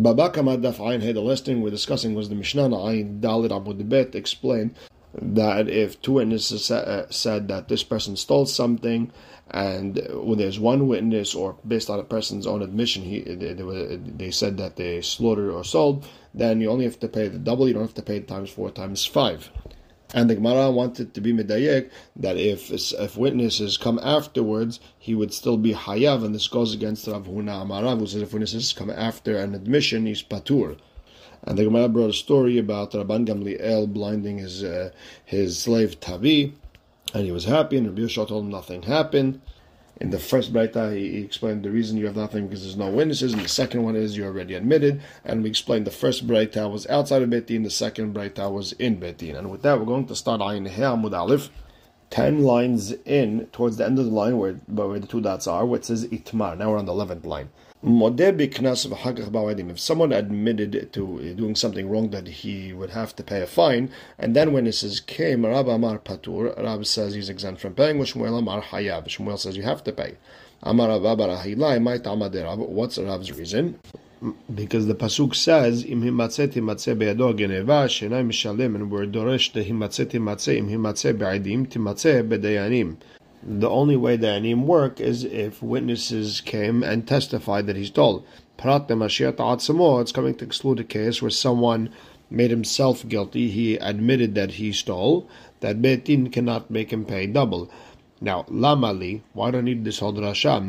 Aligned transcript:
Baba 0.00 0.30
Daf 0.30 1.02
Hey, 1.02 1.10
the 1.10 1.20
last 1.20 1.44
thing 1.44 1.60
we're 1.60 1.70
discussing 1.70 2.14
was 2.14 2.28
the 2.28 2.36
Mishnah 2.36 2.68
Ayin 2.68 3.18
Dalet 3.20 3.48
Amud 3.48 3.88
Bet 3.88 4.14
explained 4.14 4.76
that 5.20 5.68
if 5.68 6.00
two 6.00 6.12
witnesses 6.12 6.70
uh, 6.70 7.10
said 7.10 7.48
that 7.48 7.66
this 7.66 7.82
person 7.82 8.14
stole 8.14 8.46
something, 8.46 9.10
and 9.50 10.00
when 10.12 10.38
there's 10.38 10.60
one 10.60 10.86
witness, 10.86 11.34
or 11.34 11.56
based 11.66 11.90
on 11.90 11.98
a 11.98 12.04
person's 12.04 12.46
own 12.46 12.62
admission, 12.62 13.02
he 13.02 13.22
they, 13.22 13.54
they 13.96 14.30
said 14.30 14.56
that 14.58 14.76
they 14.76 15.00
slaughtered 15.00 15.50
or 15.50 15.64
sold, 15.64 16.06
then 16.32 16.60
you 16.60 16.70
only 16.70 16.84
have 16.84 17.00
to 17.00 17.08
pay 17.08 17.26
the 17.26 17.38
double. 17.38 17.66
You 17.66 17.74
don't 17.74 17.82
have 17.82 17.94
to 17.94 18.02
pay 18.02 18.20
times 18.20 18.50
four 18.50 18.70
times 18.70 19.04
five. 19.04 19.50
And 20.14 20.30
the 20.30 20.36
Gemara 20.36 20.70
wanted 20.70 21.12
to 21.12 21.20
be 21.20 21.34
medayek 21.34 21.90
that 22.16 22.38
if 22.38 22.70
if 22.70 23.16
witnesses 23.16 23.76
come 23.76 23.98
afterwards, 24.02 24.80
he 24.98 25.14
would 25.14 25.34
still 25.34 25.58
be 25.58 25.74
hayav, 25.74 26.24
and 26.24 26.34
this 26.34 26.48
goes 26.48 26.72
against 26.72 27.06
Rav 27.06 27.26
Huna 27.26 27.66
Amarav, 27.66 27.98
who 27.98 28.06
says 28.06 28.22
if 28.22 28.32
witnesses 28.32 28.72
come 28.72 28.90
after 28.90 29.36
an 29.36 29.54
admission, 29.54 30.06
he's 30.06 30.22
patur. 30.22 30.78
And 31.44 31.58
the 31.58 31.64
Gemara 31.64 31.88
brought 31.88 32.10
a 32.10 32.14
story 32.14 32.56
about 32.58 32.92
Rabban 32.92 33.26
Gamliel 33.26 33.92
blinding 33.92 34.38
his 34.38 34.64
uh, 34.64 34.92
his 35.24 35.58
slave 35.58 36.00
Tavi, 36.00 36.54
and 37.12 37.24
he 37.24 37.32
was 37.32 37.44
happy, 37.44 37.76
and 37.76 37.86
Rabbi 37.86 38.02
Yeshua 38.02 38.28
told 38.28 38.44
him 38.44 38.50
nothing 38.50 38.82
happened. 38.82 39.40
In 40.00 40.10
the 40.10 40.18
first 40.18 40.52
Braita, 40.52 40.94
he, 40.96 41.10
he, 41.10 41.24
explained 41.24 41.64
the 41.64 41.70
reason 41.70 41.96
you 41.96 42.06
have 42.06 42.16
nothing 42.16 42.46
because 42.46 42.62
there's 42.62 42.76
no 42.76 42.88
witnesses, 42.88 43.32
and 43.32 43.42
the 43.42 43.48
second 43.48 43.82
one 43.82 43.96
is 43.96 44.16
you're 44.16 44.28
already 44.28 44.54
admitted. 44.54 45.00
And 45.24 45.42
we 45.42 45.50
explained 45.50 45.86
the 45.86 45.90
first 45.90 46.26
Braita 46.26 46.70
was 46.70 46.86
outside 46.86 47.22
of 47.22 47.30
Beit 47.30 47.48
Din, 47.48 47.64
the 47.64 47.70
second 47.70 48.14
Braita 48.14 48.52
was 48.52 48.72
in 48.72 49.00
Beit 49.00 49.18
Din. 49.18 49.34
And 49.34 49.50
with 49.50 49.62
that, 49.62 49.78
we're 49.78 49.86
going 49.86 50.06
to 50.06 50.14
start 50.14 50.40
Ayin 50.40 50.70
Amud 50.70 51.16
Aleph, 51.16 51.50
10 52.10 52.42
lines 52.42 52.92
in, 53.04 53.46
towards 53.46 53.76
the 53.76 53.84
end 53.84 53.98
of 53.98 54.04
the 54.04 54.10
line 54.12 54.38
where, 54.38 54.54
where 54.68 55.00
the 55.00 55.06
two 55.06 55.20
dots 55.20 55.48
are, 55.48 55.66
where 55.66 55.80
it 55.80 55.84
says 55.84 56.06
Itmar. 56.06 56.56
Now 56.56 56.70
we're 56.70 56.78
on 56.78 56.86
the 56.86 56.92
11th 56.92 57.26
line. 57.26 57.50
If 57.80 59.78
someone 59.78 60.12
admitted 60.12 60.92
to 60.92 61.34
doing 61.34 61.54
something 61.54 61.88
wrong 61.88 62.10
that 62.10 62.26
he 62.26 62.72
would 62.72 62.90
have 62.90 63.14
to 63.14 63.22
pay 63.22 63.40
a 63.40 63.46
fine, 63.46 63.90
and 64.18 64.34
then 64.34 64.52
witnesses 64.52 64.98
came, 64.98 65.46
Rab 65.46 65.68
Amar 65.68 66.00
Patur, 66.00 66.60
Rab 66.60 66.84
says 66.84 67.14
he's 67.14 67.28
exempt 67.28 67.60
from 67.60 67.74
paying, 67.74 67.98
Shmuel 67.98 68.36
Amar 68.38 68.62
hayav. 68.62 69.06
Shmuel 69.06 69.38
says 69.38 69.56
you 69.56 69.62
have 69.62 69.84
to 69.84 69.92
pay. 69.92 70.16
Amar 70.64 70.88
Rab 70.88 71.20
What's 72.58 72.98
Rab's 72.98 73.30
reason? 73.30 73.78
Because 74.52 74.88
the 74.88 74.96
pasuk 74.96 75.36
says, 75.36 75.84
"Im 75.84 76.02
himatzeh 76.02 76.48
timatzeh 76.48 76.96
beyado 76.98 77.36
geneva, 77.36 77.86
shenai 77.86 78.26
mishalem," 78.26 78.74
and 78.74 78.90
we're 78.90 79.06
doresh 79.06 79.52
the 79.52 79.62
himatzeh 79.62 80.06
timatzeh 80.06 80.56
im 80.56 80.68
himatzeh 80.68 81.16
be'adim 81.16 81.64
timatzeh 81.68 82.28
bedayanim 82.28 82.96
the 83.42 83.70
only 83.70 83.96
way 83.96 84.16
the 84.16 84.28
anim 84.28 84.66
work 84.66 85.00
is 85.00 85.24
if 85.24 85.62
witnesses 85.62 86.40
came 86.40 86.82
and 86.82 87.06
testified 87.06 87.66
that 87.66 87.76
he 87.76 87.84
stole. 87.84 88.24
It's 88.58 90.12
coming 90.12 90.34
to 90.34 90.44
exclude 90.44 90.80
a 90.80 90.84
case 90.84 91.22
where 91.22 91.30
someone 91.30 91.90
made 92.30 92.50
himself 92.50 93.08
guilty, 93.08 93.48
he 93.48 93.76
admitted 93.76 94.34
that 94.34 94.52
he 94.52 94.72
stole, 94.72 95.28
that 95.60 95.80
Beit 95.80 96.04
Din 96.04 96.30
cannot 96.30 96.70
make 96.70 96.92
him 96.92 97.04
pay 97.04 97.26
double. 97.26 97.70
Now, 98.20 98.42
lamali, 98.50 99.22
why 99.32 99.52
do 99.52 99.58
I 99.58 99.60
need 99.60 99.84
this 99.84 100.00
whole 100.00 100.12
drasha? 100.12 100.60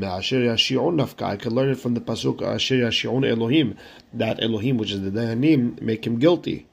I 1.22 1.36
can 1.36 1.56
learn 1.56 1.70
it 1.70 1.80
from 1.80 1.96
the 1.96 2.02
pasuk 2.02 2.42
Asher 2.44 2.76
Yashi'un 2.76 3.28
Elohim, 3.28 3.76
that 4.14 4.42
Elohim, 4.42 4.78
which 4.78 4.92
is 4.92 5.02
the 5.02 5.10
Dayanim, 5.10 5.82
make 5.82 6.06
him 6.06 6.20
guilty. 6.20 6.68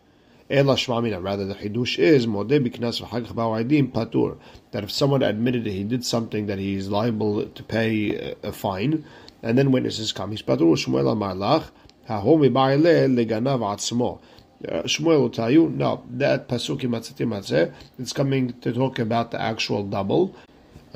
Rather, 0.48 1.44
the 1.44 1.54
chidush 1.54 1.98
is 1.98 2.26
modeh 2.26 2.64
biknas 2.64 3.00
v'chagach 3.02 3.32
ba'adim 3.32 3.90
patur. 3.90 4.38
That 4.70 4.84
if 4.84 4.92
someone 4.92 5.22
admitted 5.22 5.64
that 5.64 5.72
he 5.72 5.82
did 5.82 6.04
something 6.04 6.46
that 6.46 6.60
he 6.60 6.76
is 6.76 6.88
liable 6.88 7.46
to 7.46 7.62
pay 7.64 8.34
a 8.44 8.52
fine, 8.52 9.04
and 9.42 9.58
then 9.58 9.72
witnesses 9.72 10.12
come, 10.12 10.30
he's 10.30 10.42
patur. 10.42 10.76
Shmuel 10.76 11.10
amar 11.10 11.34
lach 11.34 11.64
hahomi 12.08 12.52
ba'ile 12.52 13.12
leganav 13.12 13.60
atzmo. 13.60 14.20
Uh, 14.66 14.82
Shmuel 14.84 15.20
will 15.20 15.30
tell 15.30 15.50
you, 15.50 15.68
no, 15.68 16.04
that 16.10 16.48
pasukim 16.48 16.90
matzati 16.90 17.72
it's 17.98 18.12
coming 18.12 18.52
to 18.60 18.72
talk 18.72 18.98
about 19.00 19.32
the 19.32 19.40
actual 19.40 19.82
double, 19.82 20.34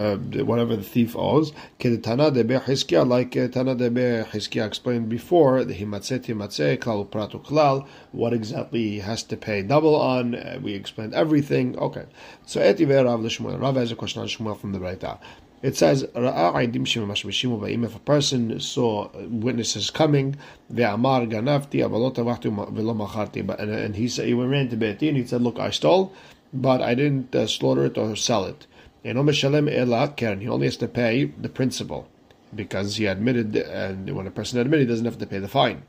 uh, 0.00 0.16
whatever 0.44 0.77
the 0.77 0.83
thief 0.83 1.15
owes. 1.15 1.53
Like 1.53 1.87
uh, 1.87 1.99
Tana 1.99 2.31
de 2.31 2.43
Hizkiah 2.43 4.66
explained 4.66 5.09
before, 5.09 5.65
the 5.65 5.75
himatzeh 5.75 6.25
himatzeh 6.25 6.78
klal 6.78 7.06
pratu 7.06 7.44
klal, 7.44 7.87
what 8.12 8.33
exactly 8.33 8.88
he 8.88 8.99
has 9.00 9.22
to 9.25 9.37
pay 9.37 9.62
double 9.62 9.94
on. 9.94 10.34
Uh, 10.34 10.59
we 10.62 10.75
explained 10.75 11.15
everything. 11.15 11.78
Okay, 11.78 12.06
so 12.47 12.61
eti 12.61 12.87
Rav 12.87 13.21
l'Shmuel. 13.21 13.61
Rav 13.61 13.77
has 13.77 13.93
a 13.93 13.97
question 13.97 14.22
on 14.22 14.28
Shmuel 14.28 14.59
from 14.59 14.72
the 14.72 14.78
Braita. 14.78 15.19
It 15.62 15.77
says, 15.77 16.05
if 16.05 17.94
a 17.94 17.99
person 18.06 18.61
saw 18.61 19.11
witnesses 19.28 19.91
coming, 19.91 20.37
and 20.71 20.78
he 23.97 24.09
said, 24.09 24.27
he 24.27 24.32
ran 24.32 24.69
to 24.71 24.77
Beit 24.77 24.99
Din, 24.99 25.09
and 25.11 25.19
he 25.19 25.27
said, 25.27 25.43
look, 25.43 25.59
I 25.59 25.69
stole, 25.69 26.15
but 26.55 26.81
I 26.81 26.94
didn't 26.94 27.34
uh, 27.34 27.47
slaughter 27.47 27.84
it 27.84 27.99
or 27.99 28.17
sell 28.17 28.47
it. 28.47 28.67
He 29.03 29.11
only 29.11 30.66
has 30.66 30.77
to 30.77 30.88
pay 30.88 31.25
the 31.25 31.49
principal 31.49 32.09
because 32.55 32.97
he 32.97 33.06
admitted, 33.06 33.56
and 33.56 34.15
when 34.15 34.27
a 34.27 34.31
person 34.31 34.59
admitted, 34.59 34.83
he 34.83 34.88
doesn't 34.88 35.05
have 35.06 35.19
to 35.19 35.27
pay 35.27 35.38
the 35.38 35.49
fine. 35.49 35.83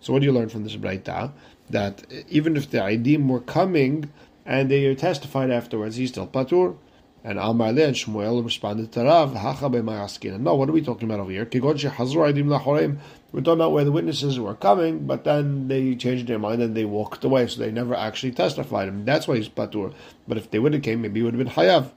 So, 0.00 0.12
what 0.12 0.20
do 0.20 0.26
you 0.26 0.32
learn 0.32 0.48
from 0.48 0.64
this 0.64 0.76
Braita? 0.76 1.32
That 1.70 2.04
even 2.28 2.56
if 2.56 2.70
the 2.70 2.78
Aidim 2.78 3.28
were 3.28 3.40
coming 3.40 4.10
and 4.44 4.70
they 4.70 4.94
testified 4.94 5.50
afterwards, 5.50 5.96
he's 5.96 6.10
still 6.10 6.26
Patur. 6.26 6.76
And 7.22 7.38
Amar 7.38 7.68
and 7.68 7.76
Shmuel 7.78 8.42
responded 8.42 8.92
to 8.92 9.04
Rav, 9.04 9.34
No, 9.34 10.54
what 10.54 10.68
are 10.70 10.72
we 10.72 10.80
talking 10.80 11.06
about 11.06 11.20
over 11.20 11.30
here? 11.30 11.44
We're 11.44 11.60
talking 13.42 13.60
about 13.60 13.72
where 13.72 13.84
the 13.84 13.92
witnesses 13.92 14.40
were 14.40 14.54
coming, 14.54 15.06
but 15.06 15.24
then 15.24 15.68
they 15.68 15.94
changed 15.96 16.26
their 16.28 16.38
mind 16.38 16.62
and 16.62 16.74
they 16.74 16.86
walked 16.86 17.22
away, 17.22 17.46
so 17.46 17.60
they 17.60 17.70
never 17.70 17.94
actually 17.94 18.32
testified. 18.32 18.88
And 18.88 19.04
that's 19.04 19.28
why 19.28 19.36
he's 19.36 19.50
Patur. 19.50 19.92
But 20.26 20.38
if 20.38 20.50
they 20.50 20.58
would 20.58 20.72
have 20.72 20.82
came, 20.82 21.02
maybe 21.02 21.20
he 21.20 21.24
would 21.24 21.34
have 21.34 21.44
been 21.44 21.54
Hayav. 21.54 21.90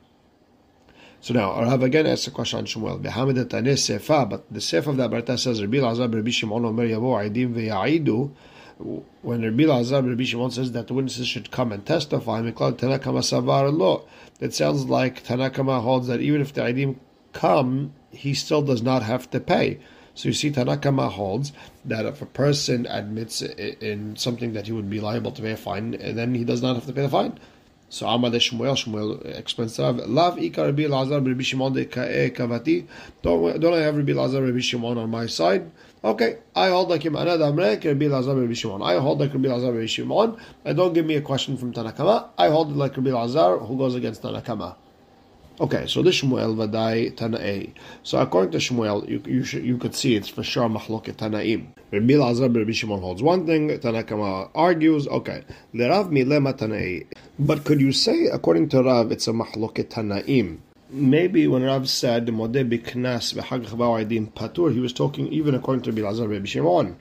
So 1.24 1.34
now, 1.34 1.58
Rav 1.58 1.82
again 1.84 2.06
asks 2.06 2.28
a 2.28 2.32
question 2.32 2.60
on 2.60 2.66
Shmuel. 2.66 3.02
Behamed 3.02 3.38
Sefa, 3.38 4.30
but 4.30 4.44
the 4.52 4.60
Sefa 4.60 4.88
of 4.88 4.98
that 4.98 5.10
Braita 5.10 5.40
says, 5.40 5.62
Rabbi 5.62 5.80
Lazar, 5.80 6.10
Rabbi 6.10 6.32
Shimon, 6.32 6.66
Omer 6.66 6.86
Yavo, 6.86 7.16
Aidim 7.16 7.54
Ve'ya'idu, 7.54 8.30
when 9.22 9.42
Rabbi 9.42 9.64
Lazar, 9.64 10.02
Rabbi 10.02 10.26
Shimon 10.26 10.52
says 10.52 10.74
that 10.74 10.88
the 10.88 10.94
witnesses 10.94 11.26
should 11.26 11.50
come 11.50 11.72
and 11.72 11.86
testify, 11.86 12.42
Miklad 12.42 12.74
Tanakama 12.74 13.22
Savar 13.22 13.72
Lo, 13.72 14.06
it 14.42 14.54
sounds 14.54 14.84
like 14.88 15.24
Tanakama 15.24 15.82
holds 15.82 16.08
that 16.08 16.20
even 16.20 16.42
if 16.42 16.52
the 16.52 16.60
Aidim 16.60 16.98
come, 17.32 17.94
he 18.12 18.34
still 18.34 18.62
does 18.62 18.82
not 18.82 19.02
have 19.04 19.32
to 19.32 19.40
pay. 19.40 19.80
So 20.16 20.28
you 20.28 20.34
see, 20.34 20.52
Tanakama 20.52 21.10
holds 21.10 21.54
that 21.86 22.06
if 22.06 22.22
a 22.22 22.26
person 22.26 22.86
admits 22.88 23.42
in 23.42 24.18
something 24.18 24.52
that 24.52 24.66
he 24.66 24.74
would 24.74 24.90
be 24.90 25.00
liable 25.00 25.32
to 25.32 25.42
pay 25.42 25.52
a 25.54 25.56
fine, 25.56 25.92
then 25.92 26.36
he 26.36 26.44
does 26.44 26.62
not 26.62 26.76
have 26.76 26.86
to 26.88 26.92
pay 26.92 27.04
the 27.04 27.08
fine. 27.08 27.40
So 27.94 28.08
Amad 28.08 28.34
Shmuel, 28.34 28.74
Shmuel 28.74 29.24
explains 29.38 29.78
Lav 29.78 30.38
Ikar 30.38 30.66
Rabbi 30.66 30.88
Lazar 30.88 31.22
Rabbi 31.22 31.44
Shimon 31.44 31.74
de 31.74 31.82
eh, 31.82 32.32
Kavati. 32.32 32.88
Don't 33.22 33.60
don't 33.60 33.76
I 33.76 33.82
have 33.82 33.96
Rabbi 33.96 34.14
Lazar 34.14 34.42
Rabbi 34.42 34.62
Shimon 34.62 34.98
on 34.98 35.12
my 35.12 35.28
side? 35.28 35.70
Okay, 36.04 36.40
I 36.56 36.70
hold 36.70 36.90
like 36.90 37.06
him. 37.06 37.14
Anad 37.14 37.38
Amrek 37.38 37.86
Rabbi 37.86 38.08
Lazar 38.08 38.34
Rabbi 38.36 38.54
Shimon. 38.54 38.82
I 38.82 38.96
hold 38.96 39.20
like 39.20 39.32
Rabbi 39.32 39.48
Lazar 39.48 39.72
Rabbi 39.72 39.86
Shimon. 39.86 40.38
And 40.66 40.76
don't 40.76 40.94
give 40.94 41.06
me 41.06 41.18
a 41.18 41.22
question 41.22 41.56
from 41.56 41.72
Tanakama. 41.72 42.30
I 42.36 42.48
hold 42.48 42.76
like 42.76 42.98
Rabbi 42.98 43.12
Lazar 43.12 43.60
who 43.60 43.78
goes 43.78 43.94
against 43.94 44.24
Tanakama. 44.24 44.76
Okay, 45.62 45.86
so 45.86 46.02
this 46.02 46.20
Shmuel 46.20 46.56
Vadai 46.56 47.14
Tana'ei. 47.16 47.74
So 48.02 48.18
according 48.18 48.52
to 48.54 48.58
Shmuel, 48.58 49.08
you 49.08 49.22
you, 49.28 49.44
you 49.62 49.78
could 49.78 49.94
see 49.94 50.16
it's 50.16 50.28
for 50.28 50.42
sure 50.42 50.68
Mahloket 50.68 51.18
Tana'im. 51.18 51.68
Rabbi 51.92 52.16
Lazar, 52.16 52.50
Rabbi 52.50 52.72
Shimon 52.72 53.00
holds 53.00 53.22
one 53.22 53.46
thing. 53.46 53.70
Tanakama 53.70 54.50
argues. 54.56 55.08
Okay, 55.08 55.44
Lerav 55.76 56.10
Milema 56.10 56.58
Tana'ei. 56.58 57.06
But 57.38 57.66
could 57.66 57.80
you 57.82 57.92
say 57.92 58.26
according 58.26 58.70
to 58.70 58.82
Rav 58.82 59.12
it's 59.12 59.28
a 59.28 59.32
Mahloket 59.32 59.90
Tana'im? 59.90 60.58
Maybe 60.90 61.46
when 61.46 61.62
Rav 61.62 61.88
said 61.88 62.26
Modeh 62.26 62.68
Biknas 62.68 63.36
v'Hagach 63.36 64.34
Patur, 64.34 64.74
he 64.74 64.80
was 64.80 64.92
talking 64.92 65.28
even 65.28 65.54
according 65.54 65.84
to 65.84 65.92
Rabbi 65.92 66.02
Lazar, 66.02 66.28
Rabbi 66.28 66.46
Shimon. 66.46 66.96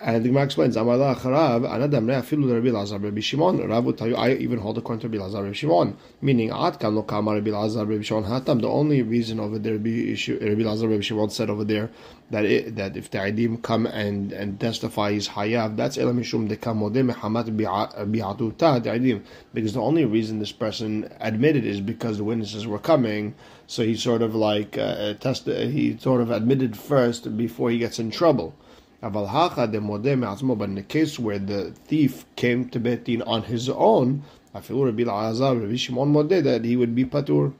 And 0.00 0.24
the 0.24 0.28
Gemara 0.28 0.44
explains, 0.44 0.76
Amala 0.76 1.16
Charav, 1.16 1.64
Rabbi 1.64 2.70
Lazar 2.70 2.98
Rabbi 2.98 3.20
Shimon. 3.20 3.68
Rav 3.68 3.84
would 3.84 3.98
tell 3.98 4.06
you, 4.06 4.14
I 4.14 4.34
even 4.34 4.60
hold 4.60 4.78
according 4.78 5.00
to 5.00 5.08
Rabbi 5.08 5.24
Lazar 5.24 5.42
Rabbi 5.42 5.54
Shimon. 5.54 5.96
Meaning, 6.20 6.50
Ad 6.50 6.78
Kam 6.78 6.94
Lo 6.94 7.02
Kama 7.02 7.34
Rabbi 7.34 7.50
Lazar 7.50 7.84
Rabbi 7.84 8.02
Shimon 8.02 8.22
Hatam. 8.22 8.60
The 8.60 8.68
only 8.68 9.02
reason 9.02 9.40
over 9.40 9.58
there, 9.58 9.72
Rabbi 9.72 10.62
Lazar 10.62 10.86
Rabbi 10.86 11.00
Shimon 11.00 11.30
said 11.30 11.50
over 11.50 11.64
there 11.64 11.90
that 12.30 12.44
it, 12.44 12.76
that 12.76 12.96
if 12.96 13.10
the 13.10 13.18
Aidim 13.18 13.60
come 13.62 13.86
and 13.86 14.30
and 14.32 14.60
testify 14.60 15.10
is 15.10 15.30
Hayav, 15.30 15.76
that's 15.76 15.98
Elam 15.98 16.20
Mishum 16.20 16.48
Dekam 16.48 16.78
Modeh 16.78 17.12
Mehamat 17.12 17.56
Bi'atuta 17.56 18.80
the 18.80 18.90
Aidim. 18.90 19.22
Because 19.52 19.72
the 19.72 19.80
only 19.80 20.04
reason 20.04 20.38
this 20.38 20.52
person 20.52 21.12
admitted 21.18 21.64
is 21.64 21.80
because 21.80 22.18
the 22.18 22.24
witnesses 22.24 22.68
were 22.68 22.78
coming. 22.78 23.34
So 23.66 23.82
he 23.82 23.96
sort 23.96 24.22
of 24.22 24.36
like 24.36 24.78
uh, 24.78 25.14
tested, 25.14 25.72
he 25.72 25.98
sort 25.98 26.20
of 26.20 26.30
admitted 26.30 26.76
first 26.76 27.36
before 27.36 27.70
he 27.70 27.78
gets 27.78 27.98
in 27.98 28.12
trouble. 28.12 28.54
Aval 29.00 29.28
hacha 29.28 29.68
de 29.68 29.78
modeh 29.80 30.18
me'atzmo, 30.18 30.58
but 30.58 30.68
in 30.68 30.74
the 30.74 30.82
case 30.82 31.20
where 31.20 31.38
the 31.38 31.70
thief 31.86 32.24
came 32.34 32.68
to 32.68 32.80
Beit 32.80 33.04
Din 33.04 33.22
on 33.22 33.44
his 33.44 33.68
own, 33.68 34.24
afilu 34.52 34.86
Rabbi 34.86 35.04
Lazar, 35.04 35.54
Rabbi 35.54 35.76
Shimon 35.76 36.12
modeh, 36.12 36.42
that 36.42 36.64
he 36.64 36.76
would 36.76 36.96
be 36.96 37.04
patur. 37.04 37.52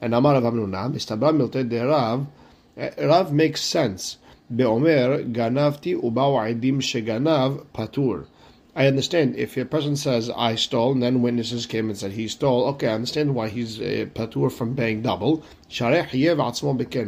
And 0.00 0.14
Amar 0.14 0.40
Rav 0.40 0.54
Hamnuna, 0.54 0.90
mistabra 0.90 1.36
milte 1.36 1.68
de 1.68 1.86
Rav, 1.86 2.26
Rav 2.98 3.30
makes 3.30 3.60
sense. 3.60 4.16
Be'omer, 4.54 5.22
ganavti 5.22 5.94
uba'u 6.00 6.40
aidim 6.40 6.80
sheganav 6.80 7.66
patur. 7.74 8.24
I 8.74 8.86
understand 8.86 9.36
if 9.36 9.58
a 9.58 9.66
person 9.66 9.96
says 9.96 10.30
I 10.30 10.54
stole 10.54 10.92
and 10.92 11.02
then 11.02 11.20
witnesses 11.20 11.66
came 11.66 11.90
and 11.90 11.98
said 11.98 12.12
he 12.12 12.26
stole. 12.26 12.64
Okay, 12.68 12.86
I 12.86 12.94
understand 12.94 13.34
why 13.34 13.48
he's 13.48 13.78
uh, 13.80 14.06
patur 14.14 14.50
from 14.50 14.74
paying 14.76 15.02
double. 15.02 15.42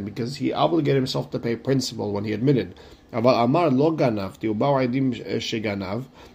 because 0.04 0.36
he 0.36 0.52
obligated 0.52 0.96
himself 0.96 1.30
to 1.30 1.38
pay 1.38 1.56
principal 1.56 2.12
when 2.12 2.24
he 2.24 2.34
admitted. 2.34 2.74
But 3.12 3.52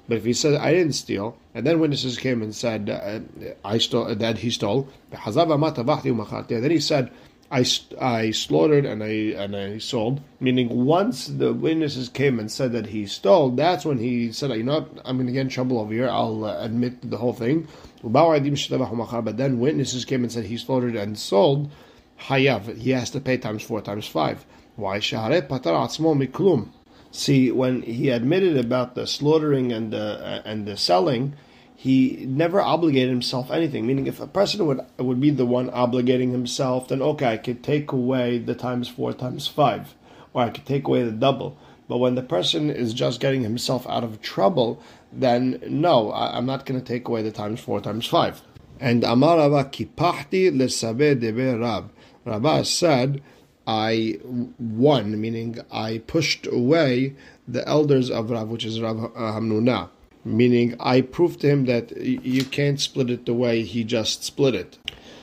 if 0.10 0.26
he 0.26 0.34
said 0.34 0.54
I 0.56 0.72
didn't 0.72 0.94
steal, 0.94 1.38
and 1.56 1.66
then 1.66 1.80
witnesses 1.80 2.18
came 2.18 2.42
and 2.44 2.54
said 2.54 2.90
uh, 2.90 3.20
I 3.66 3.80
stole 3.80 4.14
that 4.14 4.38
he 4.38 4.52
stole, 4.52 4.88
then 5.10 6.72
he 6.72 6.80
said 6.80 7.12
I, 7.50 7.66
I 8.00 8.32
slaughtered 8.32 8.86
and 8.86 9.04
I 9.04 9.08
and 9.08 9.56
I 9.56 9.78
sold. 9.78 10.22
Meaning, 10.40 10.86
once 10.86 11.28
the 11.28 11.54
witnesses 11.54 12.10
came 12.10 12.40
and 12.40 12.52
said 12.52 12.74
that 12.74 12.88
he 12.88 13.06
stole, 13.06 13.52
that's 13.52 13.86
when 13.86 13.98
he 14.00 14.32
said, 14.34 14.52
"You 14.52 14.64
know? 14.64 14.88
I'm 15.06 15.16
going 15.16 15.28
to 15.28 15.34
get 15.34 15.42
in 15.42 15.50
trouble 15.50 15.80
over 15.80 15.94
here. 15.94 16.10
I'll 16.10 16.44
uh, 16.44 16.58
admit 16.60 17.10
the 17.10 17.18
whole 17.18 17.34
thing." 17.34 17.68
But 18.04 19.38
then 19.38 19.60
witnesses 19.60 20.06
came 20.06 20.24
and 20.24 20.32
said 20.32 20.46
he 20.46 20.58
slaughtered 20.58 20.96
and 20.96 21.18
sold. 21.18 21.72
Hayav, 22.20 22.78
he 22.78 22.92
has 22.92 23.10
to 23.12 23.20
pay 23.20 23.38
times 23.38 23.64
four 23.64 23.82
times 23.82 24.08
five. 24.08 24.46
Why? 24.78 25.00
Shahare 25.00 25.46
pataratsmo 25.46 26.16
miklum. 26.16 26.70
See, 27.12 27.52
when 27.52 27.82
he 27.82 28.10
admitted 28.10 28.56
about 28.58 28.96
the 28.96 29.06
slaughtering 29.06 29.74
and 29.74 29.92
the 29.92 30.26
uh, 30.26 30.42
and 30.46 30.66
the 30.66 30.78
selling 30.78 31.34
he 31.80 32.26
never 32.28 32.60
obligated 32.60 33.10
himself 33.12 33.52
anything. 33.52 33.86
Meaning, 33.86 34.08
if 34.08 34.20
a 34.20 34.26
person 34.26 34.66
would 34.66 34.82
would 34.98 35.22
be 35.22 35.30
the 35.30 35.46
one 35.46 35.70
obligating 35.70 36.32
himself, 36.32 36.88
then 36.88 37.04
okay, 37.04 37.34
I 37.34 37.38
could 37.38 37.64
take 37.64 37.92
away 37.92 38.40
the 38.40 38.56
times 38.56 38.88
four 38.88 39.14
times 39.14 39.48
five, 39.48 39.94
or 40.34 40.42
I 40.42 40.50
could 40.50 40.66
take 40.66 40.88
away 40.88 41.04
the 41.04 41.12
double. 41.12 41.56
But 41.88 42.00
when 42.00 42.16
the 42.16 42.24
person 42.24 42.72
is 42.72 42.96
just 42.96 43.20
getting 43.20 43.44
himself 43.44 43.88
out 43.88 44.04
of 44.04 44.22
trouble, 44.22 44.82
then 45.14 45.62
no, 45.68 46.12
I, 46.12 46.38
am 46.38 46.48
not 46.48 46.66
going 46.66 46.80
to 46.80 46.86
take 46.86 47.08
away 47.08 47.22
the 47.22 47.32
times 47.32 47.60
four 47.60 47.80
times 47.80 48.08
five. 48.08 48.42
And 48.80 49.04
Amar 49.04 49.38
Rava 49.38 49.66
kipahti 49.66 50.52
lesabe 50.52 51.22
debe 51.22 51.62
Rab. 51.62 51.92
Rabba 52.26 52.66
said, 52.66 53.22
I 53.68 54.20
won, 54.58 55.20
meaning 55.20 55.60
I 55.72 56.00
pushed 56.08 56.48
away 56.48 57.16
the 57.48 57.68
elders 57.68 58.10
of 58.10 58.32
Rav, 58.32 58.48
which 58.48 58.66
is 58.66 58.80
Rav 58.82 58.96
Hamnuna 59.14 59.90
meaning 60.28 60.76
I 60.80 61.02
proved 61.02 61.42
to 61.42 61.50
him 61.50 61.66
that 61.66 61.96
you 61.98 62.44
can't 62.44 62.80
split 62.80 63.10
it 63.10 63.26
the 63.26 63.34
way 63.34 63.64
he 63.64 63.84
just 63.84 64.24
split 64.24 64.56
it. 64.56 64.78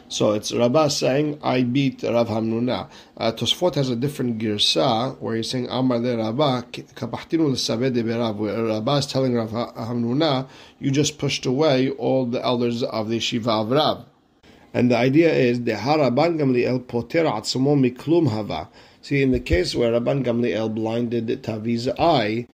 So 0.09 0.33
it's 0.33 0.53
Rabbah 0.53 0.89
saying, 0.89 1.41
I 1.43 1.63
beat 1.63 2.03
Rav 2.03 2.29
Hamnuna. 2.29 2.89
Uh, 3.17 3.33
Tosfot 3.33 3.75
has 3.75 3.91
a 3.91 3.97
different 3.97 4.39
girsa 4.39 5.19
where 5.19 5.37
he's 5.37 5.51
saying, 5.51 5.69
Amar 5.71 6.01
de 6.01 6.17
Rabbah, 6.17 6.63
kapahtinu 6.95 8.39
where 8.39 8.65
Rabbah 8.65 8.97
is 8.97 9.07
telling 9.07 9.35
Rav 9.35 9.51
Hamnuna, 9.51 10.47
you 10.79 10.91
just 10.91 11.19
pushed 11.19 11.47
away 11.47 11.91
all 11.91 12.27
the 12.27 12.45
elders 12.45 12.83
of 12.83 13.09
the 13.09 13.19
Shiva 13.19 13.51
of 13.51 13.71
Rav. 13.71 14.05
And 14.75 14.91
the 14.91 14.97
idea 14.97 15.33
is, 15.33 15.63
the 15.63 15.75
Haraban 15.75 16.37
Gamliel 16.37 16.87
poter 16.89 17.25
atzmo 17.25 17.79
miklum 17.79 18.29
hava. 18.29 18.69
See, 19.03 19.23
in 19.23 19.31
the 19.31 19.39
case 19.39 19.77
where 19.77 19.93
Rabban 19.93 20.25
Gamliel 20.25 20.75
blinded 20.75 21.29
Tavi's 21.45 21.89
eye, 21.97 22.49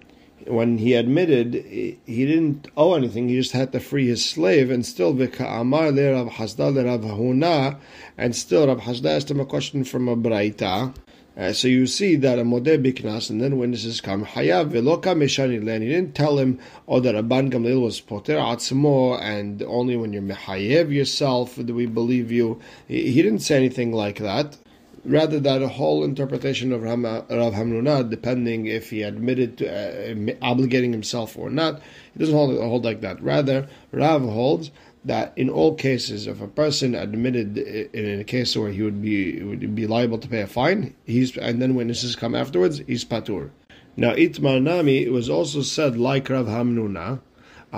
when 0.46 0.78
he 0.78 0.94
admitted 0.94 1.54
he 1.54 1.96
didn't 2.06 2.68
owe 2.76 2.94
anything, 2.94 3.28
he 3.28 3.36
just 3.36 3.52
had 3.52 3.72
to 3.72 3.80
free 3.80 4.08
his 4.08 4.22
slave, 4.24 4.70
and 4.70 4.84
still 4.84 5.10
Amar 5.40 5.92
le 5.92 6.12
Rav 6.12 6.28
Hasda 6.28 6.74
le 6.74 6.84
Rav 6.84 7.00
Huna, 7.00 7.78
and 8.18 8.36
still 8.36 8.66
Rav 8.66 8.80
Hasda 8.80 9.16
asked 9.16 9.30
him 9.30 9.40
a 9.40 9.46
question 9.46 9.84
from 9.84 10.06
a 10.06 10.16
Braita. 10.16 10.94
Uh, 11.36 11.52
so 11.52 11.68
you 11.68 11.86
see 11.86 12.16
that 12.16 12.38
a 12.38 12.42
modeh 12.42 12.82
biknas, 12.84 13.30
and 13.30 13.40
then 13.40 13.56
witnesses 13.56 14.00
come. 14.00 14.26
Hayav 14.26 14.70
veloka 14.70 15.16
meshani 15.16 15.64
len. 15.64 15.82
He 15.82 15.88
didn't 15.88 16.14
tell 16.14 16.38
him, 16.38 16.58
oh, 16.88 17.00
that 17.00 17.14
Rabban 17.14 17.50
Gamliel 17.50 17.82
was 17.82 18.00
poter 18.00 18.36
atzmo, 18.36 19.20
and 19.20 19.62
only 19.62 19.96
when 19.96 20.12
you're 20.12 20.22
mehayev 20.22 20.92
yourself 20.92 21.56
do 21.64 21.74
we 21.74 21.86
believe 21.86 22.30
you. 22.30 22.60
He, 22.88 23.12
he 23.12 23.22
didn't 23.22 23.40
say 23.40 23.56
anything 23.56 23.92
like 23.92 24.18
that 24.18 24.56
rather 25.04 25.40
that 25.40 25.62
a 25.62 25.68
whole 25.68 26.04
interpretation 26.04 26.72
of 26.72 26.82
Rama, 26.82 27.24
Rav 27.30 27.54
Hamnuna, 27.54 28.08
depending 28.08 28.66
if 28.66 28.90
he 28.90 29.02
admitted 29.02 29.58
to 29.58 29.66
uh, 29.66 30.14
obligating 30.42 30.92
himself 30.92 31.36
or 31.36 31.50
not, 31.50 31.80
he 32.12 32.18
doesn't 32.18 32.34
hold, 32.34 32.56
hold 32.58 32.84
like 32.84 33.00
that. 33.00 33.22
Rather, 33.22 33.68
Rav 33.92 34.22
holds 34.22 34.70
that 35.04 35.32
in 35.36 35.48
all 35.48 35.74
cases, 35.74 36.26
if 36.26 36.40
a 36.40 36.48
person 36.48 36.94
admitted 36.94 37.56
in 37.58 38.20
a 38.20 38.24
case 38.24 38.56
where 38.56 38.70
he 38.70 38.82
would 38.82 39.00
be 39.00 39.42
would 39.42 39.74
be 39.74 39.86
liable 39.86 40.18
to 40.18 40.28
pay 40.28 40.42
a 40.42 40.46
fine, 40.46 40.94
he's 41.04 41.36
and 41.36 41.60
then 41.60 41.74
witnesses 41.74 42.16
come 42.16 42.34
afterwards, 42.34 42.82
he's 42.86 43.04
patur. 43.04 43.50
Now, 43.96 44.14
Itmar 44.14 44.62
Nami 44.62 45.04
it 45.04 45.12
was 45.12 45.28
also 45.28 45.62
said 45.62 45.96
like 45.96 46.28
Rav 46.28 46.46
Hamnuna 46.46 47.20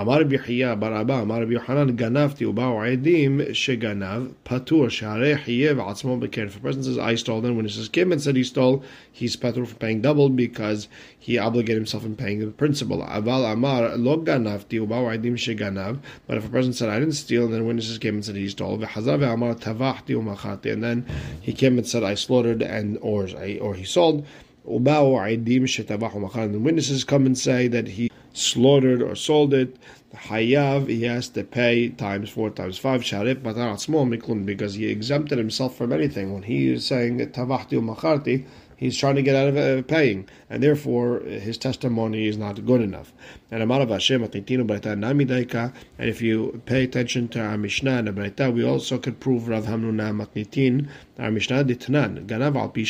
אמר 0.02 0.22
רבי 0.22 0.38
חייא 0.38 0.76
בר 0.76 1.02
אבא, 1.02 1.22
אמר 1.22 1.42
רבי 1.42 1.54
יוחנן, 1.54 1.96
גנבתי 1.96 2.46
ובאו 2.46 2.82
עדים 2.84 3.42
שגנב, 3.54 4.28
פטור, 4.44 4.90
שהרי 4.90 5.38
חייב 5.38 5.80
עצמו 5.80 6.18
בקרן. 6.18 6.48
If 6.48 6.58
a 6.58 6.60
person 6.60 6.84
says, 6.84 6.98
I 6.98 7.16
stole, 7.16 7.42
then 7.42 7.56
when 7.56 7.66
he 7.66 7.72
says, 7.72 7.90
Kim 7.90 8.12
and 8.12 8.22
said 8.22 8.36
he 8.36 8.44
stole, 8.44 8.84
he's 9.12 9.36
patur 9.36 9.66
for 9.66 9.76
paying 9.76 10.02
double 10.02 10.30
because 10.30 10.88
he 11.18 11.38
obligated 11.38 11.78
himself 11.78 12.06
in 12.06 12.16
paying 12.16 12.40
the 12.40 12.52
principal. 12.52 13.02
אבל 13.02 13.46
אמר, 13.52 13.96
לא 13.96 14.22
גנבתי 14.24 14.80
ובאו 14.80 15.10
עדים 15.10 15.38
שגנב, 15.38 15.96
but 16.28 16.38
if 16.38 16.46
a 16.46 16.50
person 16.50 16.74
said, 16.74 16.90
I 16.90 17.00
didn't 17.00 17.16
steal, 17.16 17.46
and 17.46 17.54
then 17.54 17.66
witnesses 17.66 17.98
came 17.98 18.16
and 18.16 18.26
said 18.26 18.36
he 18.36 18.50
stole, 18.50 18.78
וחזר 18.80 19.18
ואמר, 19.20 19.54
טבחתי 19.54 20.16
ומחרתי, 20.16 20.74
and 20.74 20.84
then 20.84 21.06
he 21.42 21.54
came 21.54 21.78
and 21.78 21.88
said, 21.88 22.04
I 22.04 22.14
slaughtered 22.14 22.62
and 22.62 22.98
or, 23.02 23.28
or 23.62 23.74
he 23.74 23.86
sold, 23.86 24.24
ובאו 24.66 25.22
עדים 25.22 25.68
שטבח 25.68 26.16
ומחר, 26.16 26.44
and 26.44 26.54
the 26.54 26.60
witnesses 26.60 27.04
come 27.04 27.26
and 27.26 27.38
say 27.38 27.68
that 27.68 27.88
he 27.88 28.10
slaughtered 28.33 29.03
or 29.03 29.15
sold 29.15 29.55
it, 29.55 29.77
hayav 30.15 30.89
he 30.89 31.03
has 31.05 31.29
to 31.31 31.43
pay 31.43 31.89
times 31.89 32.31
four 32.31 32.51
times 32.51 32.79
five 32.79 33.05
sharif 33.05 33.39
small 33.79 34.07
miklun 34.07 34.45
because 34.45 34.75
he 34.75 34.87
exempted 34.87 35.39
himself 35.39 35.77
from 35.77 35.93
anything. 35.93 36.33
When 36.33 36.43
he 36.43 36.69
is 36.73 36.87
saying 36.87 37.19
tavahti 37.19 37.81
macharti 37.81 38.45
he's 38.83 38.99
trying 38.99 39.15
to 39.15 39.23
get 39.23 39.37
out 39.37 39.49
of 39.49 39.57
uh, 39.57 39.83
paying, 39.83 40.29
and 40.51 40.61
therefore 40.61 41.21
his 41.21 41.57
testimony 41.57 42.27
is 42.27 42.37
not 42.37 42.67
good 42.67 42.81
enough. 42.81 43.13
And 43.51 43.63
and 43.63 46.11
if 46.11 46.23
you 46.23 46.63
pay 46.67 46.83
attention 46.83 47.29
to 47.29 47.41
our 47.41 47.57
Mishnah 47.57 47.99
and 47.99 48.09
Braita, 48.09 48.53
we 48.53 48.65
also 48.65 48.99
could 48.99 49.21
prove 49.21 49.47
Rav 49.47 49.67
Hamnuna 49.67 50.13
Matnitin, 50.13 50.89
our 51.19 51.31
Mishnah 51.31 51.65
Ditnan, 51.65 52.27
Ganav 52.27 52.57
al 52.57 52.71
pi 52.71 52.83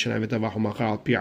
al 0.88 0.98
pi 0.98 1.12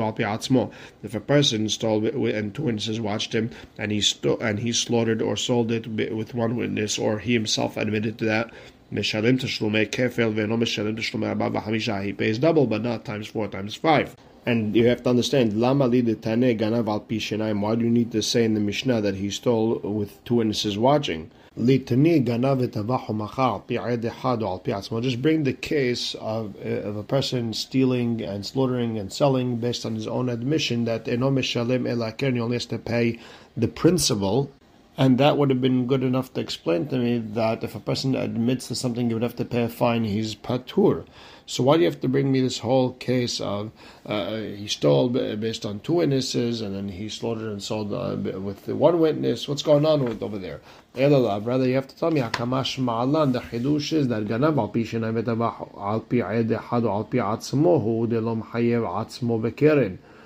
al 0.00 0.12
pi 0.12 0.22
atzmo. 0.24 0.72
If 1.04 1.14
a 1.14 1.20
person 1.20 1.68
stole 1.68 2.04
and 2.06 2.52
two 2.52 2.62
witnesses 2.62 3.00
watched 3.00 3.32
him, 3.32 3.50
and 3.78 3.92
he 3.92 4.00
sto- 4.00 4.38
and 4.38 4.58
he 4.58 4.72
slaughtered 4.72 5.22
or 5.22 5.36
sold 5.36 5.70
it 5.70 5.86
with 5.86 6.34
one 6.34 6.56
witness, 6.56 6.98
or 6.98 7.20
he 7.20 7.32
himself 7.32 7.76
admitted 7.76 8.18
to 8.18 8.24
that, 8.24 8.50
משלם 8.91 9.37
תשלומי 9.37 9.85
כפל 9.91 10.29
ואינו 10.35 10.57
משלם 10.57 10.95
תשלומי 10.95 11.27
ארבע 11.27 11.49
וחמישה. 11.53 12.01
He 12.01 12.13
pays 12.13 12.39
double 12.39 12.67
but 12.67 12.81
not 12.81 13.05
times 13.05 13.27
four 13.27 13.47
times 13.47 13.75
five. 13.75 14.15
And 14.47 14.75
you 14.75 14.85
have 14.85 15.01
to 15.03 15.09
understand, 15.09 15.59
lama 15.59 15.87
li 15.87 16.01
tane 16.03 16.55
ganav 16.55 16.87
al 16.87 16.99
pishinayim. 16.99 17.61
Why 17.61 17.73
do 17.73 17.83
you 17.83 17.89
need 17.89 18.11
to 18.11 18.21
say 18.21 18.43
in 18.43 18.53
the 18.53 18.59
Mishnah 18.59 19.01
that 19.01 19.15
he 19.15 19.31
stole 19.31 19.79
with 19.79 20.23
two 20.23 20.35
witnesses 20.35 20.77
watching? 20.77 21.31
Litani 21.57 22.23
ganav 22.23 22.67
etavahu 22.67 23.15
machar 23.15 23.61
pi 23.61 23.75
echad 23.75 24.43
al 24.43 24.59
pi 24.59 25.01
Just 25.01 25.21
bring 25.23 25.45
the 25.45 25.53
case 25.53 26.13
of, 26.15 26.55
uh, 26.63 26.69
of 26.89 26.95
a 26.95 27.03
person 27.03 27.53
stealing 27.53 28.21
and 28.21 28.45
slaughtering 28.45 28.99
and 28.99 29.11
selling 29.11 29.57
based 29.57 29.83
on 29.83 29.95
his 29.95 30.05
own 30.05 30.29
admission 30.29 30.85
that 30.85 31.07
eno 31.07 31.31
meshalem 31.31 31.83
elaker, 31.83 32.31
he 32.31 32.39
only 32.39 32.57
has 32.57 32.67
to 32.67 32.77
pay 32.77 33.17
the 33.57 33.67
principal 33.67 34.51
and 35.00 35.16
that 35.16 35.38
would 35.38 35.48
have 35.48 35.62
been 35.62 35.86
good 35.86 36.02
enough 36.02 36.34
to 36.34 36.42
explain 36.42 36.86
to 36.86 36.98
me 36.98 37.16
that 37.16 37.64
if 37.64 37.74
a 37.74 37.80
person 37.80 38.14
admits 38.14 38.68
to 38.68 38.74
something, 38.74 39.08
he 39.08 39.14
would 39.14 39.22
have 39.22 39.34
to 39.36 39.46
pay 39.46 39.62
a 39.62 39.68
fine, 39.70 40.04
he's 40.04 40.34
patur. 40.34 41.06
So 41.46 41.62
why 41.64 41.76
do 41.76 41.84
you 41.84 41.88
have 41.88 42.02
to 42.02 42.08
bring 42.08 42.30
me 42.30 42.42
this 42.42 42.58
whole 42.58 42.92
case 42.92 43.40
of 43.40 43.72
uh, 44.04 44.36
he 44.36 44.68
stole 44.68 45.08
based 45.08 45.64
on 45.64 45.80
two 45.80 45.94
witnesses 45.94 46.60
and 46.60 46.76
then 46.76 46.90
he 46.90 47.08
slaughtered 47.08 47.50
and 47.50 47.62
sold 47.62 47.94
uh, 47.94 48.14
with 48.38 48.66
the 48.66 48.76
one 48.76 49.00
witness? 49.00 49.48
What's 49.48 49.62
going 49.62 49.86
on 49.86 50.04
with 50.04 50.22
over 50.22 50.36
there? 50.36 50.60
Rather, 50.94 51.66
you 51.66 51.76
have 51.76 51.88
to 51.88 51.96
tell 51.96 52.10
me 52.10 52.20
Hakamash 52.20 52.78
Ma'alan. 52.78 53.32
The 53.32 53.40
chidush 53.40 53.94
is 53.94 54.08
that 54.08 54.26
ganav 54.26 54.58
al 54.58 54.68
pi 54.68 54.80
shenay 54.80 55.26
al 55.26 56.00
pi 56.00 56.16
ed 56.18 56.52
al 56.52 57.04
pi 57.04 57.18
atzmo 57.18 57.82
hu 57.82 58.06
de 58.06 58.20
lo 58.20 58.36
atzmo 58.36 59.40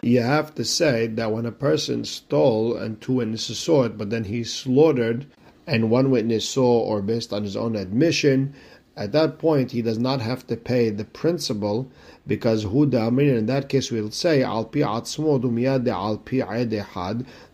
you 0.07 0.21
have 0.21 0.55
to 0.55 0.65
say 0.65 1.07
that 1.07 1.33
when 1.33 1.47
a 1.47 1.53
person 1.53 2.05
stole 2.05 2.77
and 2.77 3.01
two 3.01 3.15
witnesses 3.15 3.59
saw 3.59 3.85
it, 3.85 3.97
but 3.97 4.11
then 4.11 4.25
he 4.25 4.45
slaughtered 4.45 5.27
and 5.67 5.91
one 5.91 6.11
witness 6.11 6.47
saw 6.47 6.81
or 6.81 7.01
based 7.01 7.33
on 7.33 7.43
his 7.43 7.57
own 7.57 7.75
admission, 7.75 8.53
at 8.97 9.13
that 9.13 9.39
point 9.39 9.71
he 9.73 9.81
does 9.81 9.99
not 9.99 10.21
have 10.21 10.47
to 10.47 10.57
pay 10.57 10.91
the 10.91 11.07
principal 11.07 11.91
because 12.27 12.65
who 12.65 12.85
the 12.87 12.99
huda 12.99 13.39
in 13.39 13.47
that 13.47 13.69
case 13.69 13.91
we'll 13.91 14.11
say 14.11 14.43
al 14.43 14.65
pi 14.65 14.83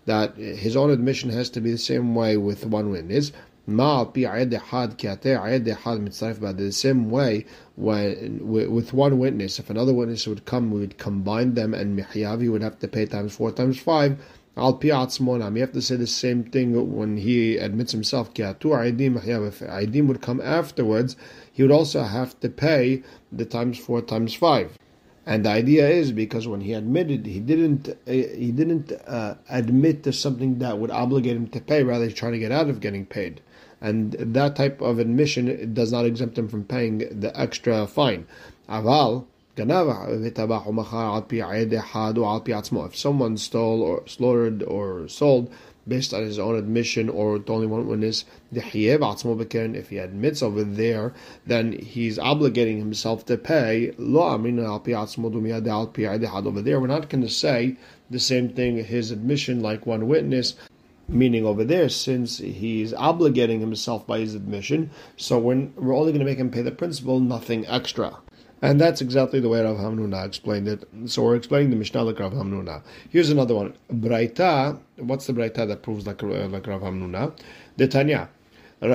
that 0.07 0.37
his 0.37 0.76
own 0.76 0.90
admission 0.90 1.30
has 1.30 1.50
to 1.50 1.61
be 1.61 1.71
the 1.71 1.78
same 1.78 2.14
way 2.14 2.37
with 2.37 2.66
one 2.66 2.90
witness. 2.90 3.33
By 3.71 4.05
the 6.53 6.71
same 6.73 7.11
way, 7.11 7.47
when 7.77 8.49
with 8.49 8.93
one 8.93 9.19
witness, 9.19 9.59
if 9.59 9.71
another 9.71 9.95
witness 9.95 10.27
would 10.27 10.45
come, 10.45 10.71
we 10.71 10.81
would 10.81 10.99
combine 10.99 11.55
them, 11.55 11.73
and 11.73 11.99
Mihyavi 11.99 12.50
would 12.50 12.62
have 12.62 12.79
to 12.81 12.89
pay 12.89 13.07
times 13.07 13.37
four 13.37 13.53
times 13.53 13.79
five. 13.79 14.19
Al 14.57 14.79
piatzmonam. 14.79 15.55
You 15.55 15.61
have 15.61 15.73
to 15.73 15.81
say 15.81 15.97
the 15.97 16.07
same 16.07 16.43
thing 16.45 16.95
when 16.97 17.17
he 17.17 17.57
admits 17.57 17.93
himself. 17.93 18.31
If 18.35 18.59
Aidim 18.61 20.07
would 20.09 20.21
come 20.21 20.41
afterwards, 20.41 21.17
he 21.53 21.62
would 21.62 21.71
also 21.71 22.03
have 22.03 22.39
to 22.41 22.49
pay 22.49 23.03
the 23.31 23.45
times 23.45 23.79
four 23.79 24.03
times 24.03 24.35
five. 24.35 24.77
And 25.25 25.45
the 25.45 25.50
idea 25.50 25.89
is 25.89 26.12
because 26.12 26.49
when 26.49 26.62
he 26.62 26.73
admitted, 26.73 27.27
he 27.27 27.41
didn't 27.41 27.89
uh, 27.91 27.95
he 28.11 28.50
didn't 28.50 28.91
uh, 29.07 29.37
admit 29.49 30.03
to 30.03 30.12
something 30.12 30.59
that 30.59 30.79
would 30.79 30.91
obligate 30.91 31.37
him 31.37 31.47
to 31.49 31.61
pay. 31.61 31.85
Rather, 31.85 32.05
he's 32.05 32.15
trying 32.15 32.33
to 32.33 32.39
get 32.39 32.50
out 32.50 32.69
of 32.69 32.81
getting 32.81 33.07
paid, 33.07 33.41
and 33.81 34.13
that 34.13 34.57
type 34.57 34.81
of 34.81 34.99
admission 34.99 35.73
does 35.73 35.93
not 35.93 36.05
exempt 36.05 36.39
him 36.39 36.49
from 36.49 36.65
paying 36.65 36.99
the 37.21 37.33
extra 37.39 37.87
fine. 37.87 38.27
Aval 38.69 39.25
if 42.87 42.97
someone 42.97 43.37
stole 43.37 43.83
or 43.83 44.03
slaughtered 44.07 44.63
or 44.63 45.09
sold 45.09 45.53
based 45.89 46.15
on 46.15 46.23
his 46.23 46.39
own 46.39 46.57
admission 46.57 47.09
or 47.09 47.33
with 47.33 47.51
only 47.51 47.67
one 47.67 47.87
witness, 47.87 48.25
if 48.53 48.73
he 48.73 48.89
admits 48.89 50.43
over 50.43 50.65
there, 50.65 51.13
then 51.47 51.73
he's 51.73 52.17
obligating 52.19 52.79
himself 52.79 53.27
to 53.27 53.37
pay. 53.37 53.93
Over 53.99 54.53
there, 56.63 56.81
we're 56.81 56.87
not 56.87 57.09
going 57.09 57.23
to 57.23 57.29
say 57.29 57.77
the 58.09 58.21
same 58.21 58.49
thing, 58.51 58.85
his 58.85 59.11
admission 59.11 59.61
like 59.61 59.85
one 59.85 60.09
witness, 60.09 60.55
meaning 61.11 61.45
over 61.45 61.64
there, 61.64 61.88
since 61.88 62.38
he's 62.38 62.93
obligating 62.93 63.61
himself 63.61 64.07
by 64.07 64.21
his 64.21 64.35
admission, 64.35 64.90
so 65.17 65.38
we're 65.38 65.95
only 65.95 66.12
going 66.12 66.21
to 66.21 66.25
make 66.25 66.38
him 66.38 66.50
pay 66.50 66.62
the 66.62 66.71
principal, 66.71 67.21
nothing 67.21 67.67
extra. 67.67 68.17
And 68.62 68.81
that's 68.81 69.00
exactly 69.00 69.40
the 69.40 69.49
way 69.49 69.62
Rav 69.62 69.79
Hamnuna 69.79 70.26
explained 70.26 70.69
it. 70.69 70.87
So 71.07 71.23
we're 71.23 71.37
explaining 71.37 71.71
the 71.71 71.76
Mishnah 71.76 72.02
like 72.02 72.19
Rav 72.21 72.33
Hamnuna. 72.33 72.83
Here's 73.09 73.31
another 73.31 73.55
one. 73.55 73.75
Braita, 73.90 74.79
what's 74.97 75.26
the 75.26 75.33
Braita 75.33 75.67
that 75.67 75.83
proves 75.83 76.07
like, 76.07 76.23
like 76.23 76.67
Rav 76.67 76.83
Hamnuna? 76.83 77.33
The 77.76 77.88
Tanya. 77.88 78.29
If 78.83 78.90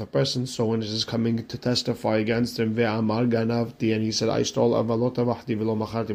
a 0.00 0.06
person 0.06 0.46
so 0.46 0.66
when 0.66 0.82
is 0.82 1.04
coming 1.04 1.44
to 1.46 1.58
testify 1.58 2.18
against 2.18 2.60
him, 2.60 2.78
and 2.78 3.32
he 3.32 4.12
said, 4.12 4.28
I 4.28 4.42
stole 4.44 4.76
a 4.76 4.84
valota, 4.84 5.24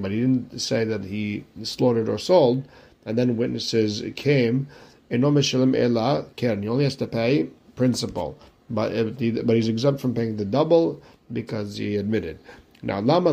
but 0.01 0.11
he 0.11 0.21
didn't 0.21 0.59
say 0.59 0.85
that 0.85 1.03
he 1.03 1.43
slaughtered 1.63 2.07
or 2.07 2.17
sold, 2.17 2.67
and 3.05 3.17
then 3.17 3.37
witnesses 3.37 4.03
came, 4.15 4.67
he 5.09 5.23
only 5.23 6.83
has 6.83 6.95
to 6.95 7.07
pay 7.07 7.49
principal. 7.75 8.37
But, 8.69 9.17
but 9.45 9.55
he's 9.55 9.67
exempt 9.67 9.99
from 9.99 10.13
paying 10.13 10.37
the 10.37 10.45
double 10.45 11.01
because 11.33 11.77
he 11.77 11.97
admitted. 11.97 12.39
Now, 12.83 12.99
Why 13.01 13.17
do 13.17 13.29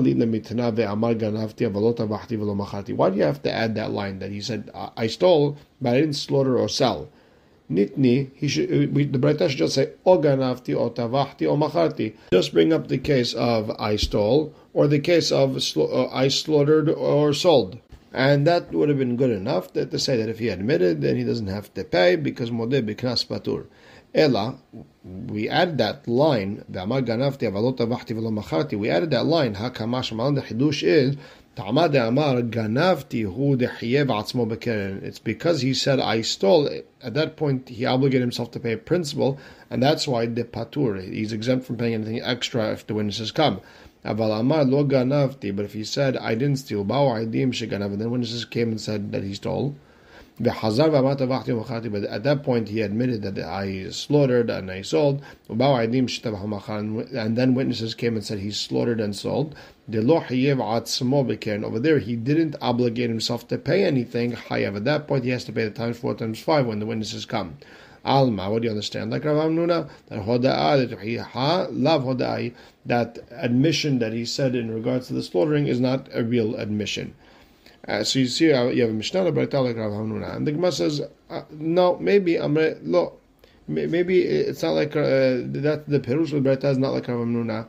you 3.16 3.22
have 3.22 3.42
to 3.42 3.52
add 3.52 3.74
that 3.76 3.90
line 3.92 4.18
that 4.18 4.30
he 4.30 4.40
said, 4.40 4.70
I 4.96 5.06
stole, 5.06 5.56
but 5.80 5.94
I 5.94 6.00
didn't 6.00 6.16
slaughter 6.16 6.58
or 6.58 6.68
sell? 6.68 7.08
Nitni, 7.70 8.30
he 8.34 8.48
should, 8.48 8.68
the 8.68 9.18
Braita 9.18 9.48
should 9.48 9.58
just 9.58 9.74
say, 9.74 9.90
o 10.04 10.18
ganavti, 10.18 10.74
o 10.74 10.90
tavahti, 10.90 11.46
o 11.46 11.56
macharti. 11.56 12.14
Just 12.32 12.52
bring 12.52 12.72
up 12.72 12.88
the 12.88 12.98
case 12.98 13.34
of 13.34 13.70
I 13.78 13.96
stole, 13.96 14.54
or 14.72 14.86
the 14.88 14.98
case 14.98 15.30
of 15.30 15.56
uh, 15.76 16.08
I 16.08 16.28
slaughtered 16.28 16.88
or 16.88 17.34
sold. 17.34 17.78
And 18.18 18.48
that 18.48 18.72
would 18.72 18.88
have 18.88 18.98
been 18.98 19.14
good 19.14 19.30
enough 19.30 19.72
to, 19.74 19.96
say 19.96 20.16
that 20.16 20.28
if 20.28 20.40
he 20.40 20.48
admitted, 20.48 21.02
then 21.02 21.16
he 21.16 21.22
doesn't 21.22 21.46
have 21.46 21.72
to 21.74 21.84
pay 21.84 22.16
because 22.16 22.50
modeh 22.50 22.82
biknas 22.82 23.24
patur. 23.24 23.66
Ella, 24.12 24.58
we 25.04 25.48
add 25.48 25.78
that 25.78 26.08
line, 26.08 26.64
we 26.68 26.80
added 26.80 27.06
that 29.10 29.24
line, 29.24 29.54
hakamash 29.54 30.34
the 30.34 30.42
hidush 30.42 30.82
is, 30.82 31.16
it's 35.02 35.18
because 35.18 35.60
he 35.60 35.74
said 35.74 36.00
I 36.00 36.20
stole. 36.22 36.68
At 37.02 37.14
that 37.14 37.36
point, 37.36 37.68
he 37.68 37.84
obligated 37.84 38.20
himself 38.22 38.50
to 38.52 38.60
pay 38.60 38.72
a 38.72 38.78
principal, 38.78 39.38
and 39.70 39.82
that's 39.82 40.08
why 40.08 40.26
the 40.26 40.44
patur 40.44 41.02
he's 41.02 41.32
exempt 41.32 41.66
from 41.66 41.76
paying 41.76 41.94
anything 41.94 42.22
extra 42.22 42.72
if 42.72 42.86
the 42.86 42.94
witnesses 42.94 43.32
come. 43.32 43.60
But 44.02 45.64
if 45.64 45.72
he 45.72 45.84
said 45.84 46.16
I 46.16 46.34
didn't 46.34 46.56
steal, 46.58 46.80
and 46.82 47.32
then 47.32 48.10
witnesses 48.10 48.44
came 48.44 48.70
and 48.70 48.80
said 48.80 49.12
that 49.12 49.24
he 49.24 49.34
stole. 49.34 49.74
But 50.40 50.54
at 50.64 52.22
that 52.22 52.42
point, 52.44 52.68
he 52.68 52.80
admitted 52.80 53.22
that 53.22 53.38
I 53.40 53.90
slaughtered 53.90 54.50
and 54.50 54.70
I 54.70 54.82
sold. 54.82 55.20
And 55.48 55.58
then 57.36 57.54
witnesses 57.54 57.94
came 57.94 58.14
and 58.14 58.24
said 58.24 58.38
he 58.38 58.52
slaughtered 58.52 59.00
and 59.00 59.16
sold. 59.16 59.56
Over 59.92 61.80
there, 61.80 61.98
he 61.98 62.14
didn't 62.14 62.54
obligate 62.60 63.10
himself 63.10 63.48
to 63.48 63.58
pay 63.58 63.82
anything. 63.84 64.36
At 64.48 64.84
that 64.84 65.08
point, 65.08 65.24
he 65.24 65.30
has 65.30 65.42
to 65.44 65.52
pay 65.52 65.64
the 65.64 65.70
times 65.70 65.98
four 65.98 66.14
times 66.14 66.38
five 66.38 66.66
when 66.66 66.78
the 66.78 66.86
witnesses 66.86 67.26
come. 67.26 67.56
Alma, 68.04 68.50
what 68.50 68.62
do 68.62 68.66
you 68.66 68.70
understand? 68.70 69.10
Like 69.10 69.24
Rav 69.24 69.36
Hamnuna, 69.36 69.88
that 70.08 70.20
hoda'ah, 70.20 71.68
lav 71.72 72.02
hoda'ah, 72.02 72.54
that 72.86 73.18
admission 73.30 73.98
that 73.98 74.12
he 74.12 74.24
said 74.24 74.54
in 74.54 74.72
regards 74.72 75.08
to 75.08 75.14
the 75.14 75.22
slaughtering 75.22 75.66
is 75.66 75.80
not 75.80 76.08
a 76.12 76.22
real 76.24 76.56
admission. 76.56 77.14
Uh, 77.86 78.04
so 78.04 78.18
you 78.18 78.26
see, 78.26 78.52
uh, 78.52 78.64
you 78.68 78.82
have 78.82 78.90
a 78.90 78.94
Mishnah 78.94 79.22
like 79.22 79.52
Rav 79.52 79.64
Hamnuna, 79.64 80.36
and 80.36 80.46
the 80.46 80.52
Gemara 80.52 80.72
says, 80.72 81.00
uh, 81.30 81.42
no, 81.50 81.96
maybe 81.98 82.34
Amre, 82.34 82.78
lo, 82.82 83.14
maybe 83.66 84.22
it's 84.22 84.62
not 84.62 84.72
like 84.72 84.94
uh, 84.94 85.40
that. 85.44 85.84
The 85.88 86.00
Perush 86.00 86.32
of 86.32 86.42
Braita 86.42 86.70
is 86.70 86.78
not 86.78 86.92
like 86.92 87.08
Rav 87.08 87.18
Hamnuna, 87.18 87.66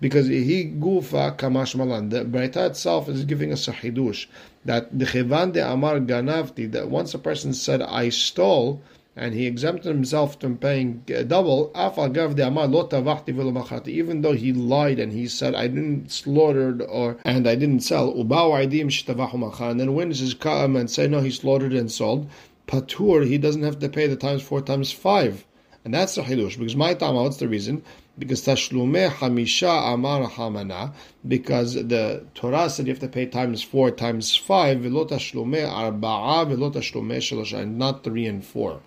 because 0.00 0.26
he 0.26 0.72
gufa 0.78 1.36
kamash 1.38 1.74
malan. 1.74 2.10
The 2.10 2.24
Braita 2.24 2.70
itself 2.70 3.08
is 3.08 3.24
giving 3.24 3.52
us 3.52 3.68
a 3.68 3.72
hidush 3.72 4.26
that 4.64 4.96
the 4.98 5.06
chevan 5.06 5.52
de 5.52 5.66
amar 5.66 6.00
ganavti. 6.00 6.70
That 6.70 6.90
once 6.90 7.14
a 7.14 7.18
person 7.18 7.54
said, 7.54 7.80
"I 7.82 8.10
stole," 8.10 8.82
and 9.18 9.32
he 9.32 9.46
exempted 9.46 9.86
himself 9.86 10.38
from 10.38 10.58
paying 10.58 11.02
uh, 11.08 11.22
double, 11.22 11.72
even 11.74 14.20
though 14.20 14.34
he 14.34 14.52
lied 14.52 14.98
and 14.98 15.10
he 15.10 15.26
said, 15.26 15.54
I 15.54 15.68
didn't 15.68 16.12
slaughter 16.12 16.82
or 16.82 17.16
and 17.24 17.48
I 17.48 17.54
didn't 17.54 17.80
sell, 17.80 18.10
and 18.10 19.80
then 19.80 19.94
witnesses 19.94 20.34
come 20.34 20.76
and 20.76 20.90
say, 20.90 21.08
no, 21.08 21.20
he 21.20 21.30
slaughtered 21.30 21.72
and 21.72 21.90
sold, 21.90 22.28
patur, 22.68 23.26
he 23.26 23.38
doesn't 23.38 23.62
have 23.62 23.78
to 23.78 23.88
pay 23.88 24.06
the 24.06 24.16
times 24.16 24.42
four 24.42 24.60
times 24.60 24.92
five. 24.92 25.46
And 25.86 25.94
that's 25.94 26.16
the 26.16 26.22
hidush, 26.22 26.58
because 26.58 26.76
my 26.76 26.92
tama, 26.92 27.22
what's 27.22 27.38
the 27.38 27.48
reason? 27.48 27.82
Because 28.18 28.42
tashlume 28.42 29.08
hamisha 29.08 29.94
amar 29.94 30.28
hamana, 30.28 30.92
because 31.26 31.72
the 31.72 32.22
Torah 32.34 32.68
said 32.68 32.86
you 32.86 32.92
have 32.92 33.00
to 33.00 33.08
pay 33.08 33.24
times 33.24 33.62
four 33.62 33.90
times 33.90 34.36
five, 34.36 34.80
velo 34.80 35.06
tashlume 35.06 35.66
arba'a, 35.66 36.46
tashlume 36.70 37.58
and 37.58 37.78
not 37.78 38.04
three 38.04 38.26
and 38.26 38.44
four 38.44 38.82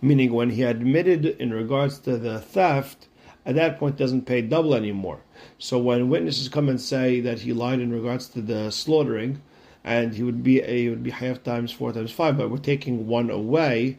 meaning 0.00 0.32
when 0.32 0.50
he 0.50 0.62
admitted 0.62 1.24
in 1.24 1.52
regards 1.52 1.98
to 2.00 2.16
the 2.16 2.40
theft, 2.40 3.08
at 3.44 3.54
that 3.54 3.78
point 3.78 3.96
doesn't 3.96 4.26
pay 4.26 4.42
double 4.42 4.74
anymore. 4.74 5.20
So 5.58 5.78
when 5.78 6.08
witnesses 6.08 6.48
come 6.48 6.68
and 6.68 6.80
say 6.80 7.20
that 7.20 7.40
he 7.40 7.52
lied 7.52 7.80
in 7.80 7.92
regards 7.92 8.28
to 8.30 8.40
the 8.40 8.70
slaughtering, 8.70 9.40
and 9.84 10.14
he 10.14 10.22
would 10.22 10.42
be 10.42 10.60
he 10.60 10.88
would 10.88 11.02
be 11.02 11.10
half 11.10 11.42
times 11.42 11.70
four 11.70 11.92
times 11.92 12.10
five, 12.10 12.36
but 12.36 12.50
we're 12.50 12.58
taking 12.58 13.06
one 13.06 13.30
away 13.30 13.98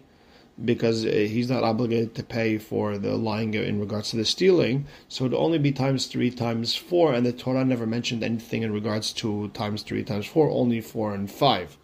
because 0.65 1.05
uh, 1.05 1.09
he's 1.09 1.49
not 1.49 1.63
obligated 1.63 2.15
to 2.15 2.23
pay 2.23 2.57
for 2.57 2.97
the 2.97 3.15
lying 3.15 3.53
in 3.53 3.79
regards 3.79 4.09
to 4.09 4.17
the 4.17 4.25
stealing. 4.25 4.85
So 5.07 5.23
it 5.23 5.29
would 5.29 5.37
only 5.37 5.59
be 5.59 5.71
times 5.71 6.07
three 6.07 6.31
times 6.31 6.75
four, 6.75 7.13
and 7.13 7.25
the 7.25 7.31
Torah 7.31 7.63
never 7.63 7.85
mentioned 7.85 8.23
anything 8.23 8.63
in 8.63 8.73
regards 8.73 9.13
to 9.13 9.49
times 9.49 9.83
three 9.83 10.03
times 10.03 10.25
four, 10.25 10.49
only 10.49 10.81
four 10.81 11.13
and 11.13 11.31
five 11.31 11.77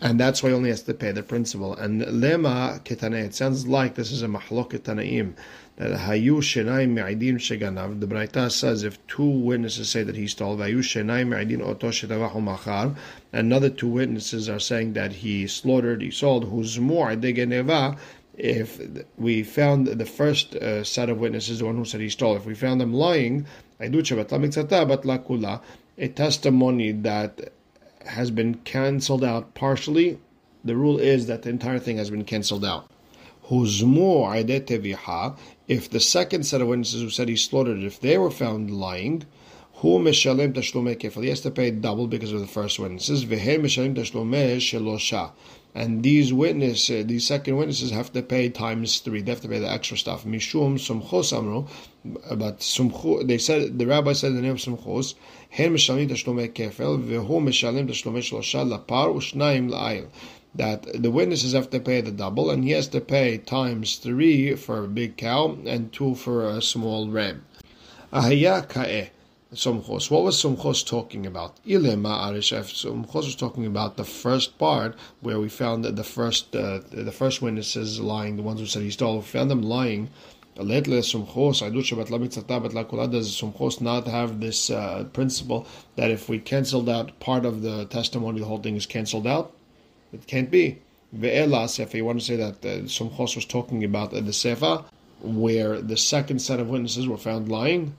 and 0.00 0.20
that's 0.20 0.42
why 0.42 0.50
he 0.50 0.54
only 0.54 0.70
has 0.70 0.82
to 0.82 0.94
pay 0.94 1.10
the 1.12 1.22
principal. 1.22 1.74
And 1.74 2.02
lema 2.02 2.80
ketane, 2.84 3.24
it 3.24 3.34
sounds 3.34 3.66
like 3.66 3.94
this 3.96 4.12
is 4.12 4.22
a 4.22 4.28
mahlok 4.28 4.70
tanaim. 4.78 5.34
That 5.76 5.98
hayu 5.98 6.38
shenai 6.38 6.88
me'idin 6.88 7.36
sheganav. 7.38 8.00
The 8.00 8.06
Braita 8.06 8.50
says 8.50 8.84
if 8.84 9.04
two 9.06 9.28
witnesses 9.28 9.88
say 9.88 10.02
that 10.02 10.16
he 10.16 10.26
stole, 10.26 10.56
hayu 10.56 10.78
shenai 10.78 11.26
me'idin 11.26 11.62
oto 11.62 11.88
shetavahu 11.90 12.42
machar. 12.42 12.94
Another 13.32 13.70
two 13.70 13.88
witnesses 13.88 14.48
are 14.48 14.60
saying 14.60 14.92
that 14.92 15.12
he 15.12 15.46
slaughtered, 15.46 16.02
he 16.02 16.10
sold. 16.10 16.50
More 16.80 17.10
degeneva? 17.16 17.98
If 18.36 18.80
we 19.16 19.42
found 19.42 19.88
the 19.88 20.06
first 20.06 20.54
uh, 20.54 20.84
set 20.84 21.10
of 21.10 21.18
witnesses, 21.18 21.58
the 21.58 21.64
one 21.64 21.76
who 21.76 21.84
said 21.84 22.00
he 22.00 22.08
stole, 22.08 22.36
if 22.36 22.46
we 22.46 22.54
found 22.54 22.80
them 22.80 22.94
lying, 22.94 23.46
a 25.98 26.08
testimony 26.08 26.92
that 26.92 27.52
has 28.06 28.30
been 28.30 28.54
cancelled 28.64 29.24
out 29.24 29.54
partially, 29.54 30.18
the 30.64 30.76
rule 30.76 30.98
is 30.98 31.26
that 31.26 31.42
the 31.42 31.50
entire 31.50 31.78
thing 31.78 31.98
has 31.98 32.10
been 32.10 32.24
cancelled 32.24 32.64
out. 32.64 32.90
If 33.50 33.80
the 35.90 36.00
second 36.00 36.44
set 36.44 36.60
of 36.60 36.68
witnesses 36.68 37.02
who 37.02 37.10
said 37.10 37.28
he 37.28 37.36
slaughtered, 37.36 37.82
if 37.82 38.00
they 38.00 38.18
were 38.18 38.30
found 38.30 38.70
lying, 38.70 39.24
he 39.80 39.88
has 39.88 41.40
to 41.40 41.52
pay 41.54 41.70
double 41.70 42.06
because 42.06 42.32
of 42.32 42.40
the 42.40 42.46
first 42.46 42.78
witnesses. 42.78 43.24
And 45.74 46.02
these 46.02 46.32
witnesses, 46.32 47.06
these 47.06 47.26
second 47.26 47.56
witnesses, 47.56 47.90
have 47.90 48.12
to 48.14 48.22
pay 48.22 48.48
times 48.48 48.98
three. 48.98 49.22
They 49.22 49.30
have 49.30 49.42
to 49.42 49.48
pay 49.48 49.58
the 49.58 49.70
extra 49.70 49.96
stuff. 49.96 50.24
Mishum 50.24 50.78
sumchos 50.78 51.36
amro, 51.36 51.68
but 52.04 52.60
sumcho. 52.60 53.26
They 53.26 53.38
said 53.38 53.78
the 53.78 53.86
rabbi 53.86 54.14
said 54.14 54.34
the 54.34 54.40
name 54.40 54.52
of 54.52 54.58
sumchos. 54.58 55.14
Hen 55.50 55.74
mishalim 55.74 56.08
tashlomei 56.08 56.52
kefel 56.52 57.02
vehu 57.02 57.42
mishalim 57.42 57.86
tashlomei 57.88 58.22
shlosha 58.22 58.66
lapar 58.66 59.14
la'ayil. 59.34 60.08
That 60.54 61.02
the 61.02 61.10
witnesses 61.10 61.52
have 61.52 61.70
to 61.70 61.80
pay 61.80 62.00
the 62.00 62.10
double, 62.10 62.50
and 62.50 62.64
he 62.64 62.70
has 62.70 62.88
to 62.88 63.00
pay 63.00 63.36
times 63.36 63.96
three 63.96 64.54
for 64.54 64.84
a 64.84 64.88
big 64.88 65.16
cow 65.16 65.58
and 65.66 65.92
two 65.92 66.14
for 66.14 66.48
a 66.48 66.62
small 66.62 67.08
ram. 67.08 67.44
Ahaya 68.12 68.66
ka'eh. 68.66 69.10
Sumchos. 69.54 70.10
What 70.10 70.24
was 70.24 70.36
Sumchos 70.36 70.86
talking 70.86 71.24
about? 71.24 71.56
Ile 71.66 71.96
Ma'arishef. 71.96 72.70
Sumchos 72.70 73.24
was 73.24 73.34
talking 73.34 73.64
about 73.64 73.96
the 73.96 74.04
first 74.04 74.58
part 74.58 74.94
where 75.20 75.40
we 75.40 75.48
found 75.48 75.84
the 75.84 76.04
first 76.04 76.54
uh, 76.54 76.80
the 76.90 77.12
first 77.12 77.40
witnesses 77.40 77.98
lying, 77.98 78.36
the 78.36 78.42
ones 78.42 78.60
who 78.60 78.66
said 78.66 78.82
he 78.82 78.90
stole. 78.90 79.16
We 79.16 79.22
found 79.22 79.50
them 79.50 79.62
lying. 79.62 80.10
Does 80.56 80.66
Sumchos 80.66 81.62
not 83.80 84.06
have 84.06 84.40
this 84.40 84.70
uh, 84.70 85.04
principle 85.14 85.66
that 85.96 86.10
if 86.10 86.28
we 86.28 86.38
canceled 86.40 86.90
out 86.90 87.18
part 87.20 87.46
of 87.46 87.62
the 87.62 87.86
testimony, 87.86 88.40
the 88.40 88.46
whole 88.46 88.58
thing 88.58 88.76
is 88.76 88.84
canceled 88.84 89.26
out? 89.26 89.54
It 90.12 90.26
can't 90.26 90.50
be. 90.50 90.80
Ve'elas, 91.16 91.80
if 91.80 91.94
you 91.94 92.04
want 92.04 92.20
to 92.20 92.26
say 92.26 92.36
that 92.36 92.62
uh, 92.64 92.82
Sumchos 92.82 93.34
was 93.34 93.46
talking 93.46 93.82
about 93.82 94.12
uh, 94.12 94.16
the 94.16 94.32
Sefa, 94.32 94.84
where 95.22 95.80
the 95.80 95.96
second 95.96 96.40
set 96.40 96.60
of 96.60 96.68
witnesses 96.68 97.08
were 97.08 97.16
found 97.16 97.48
lying, 97.48 97.94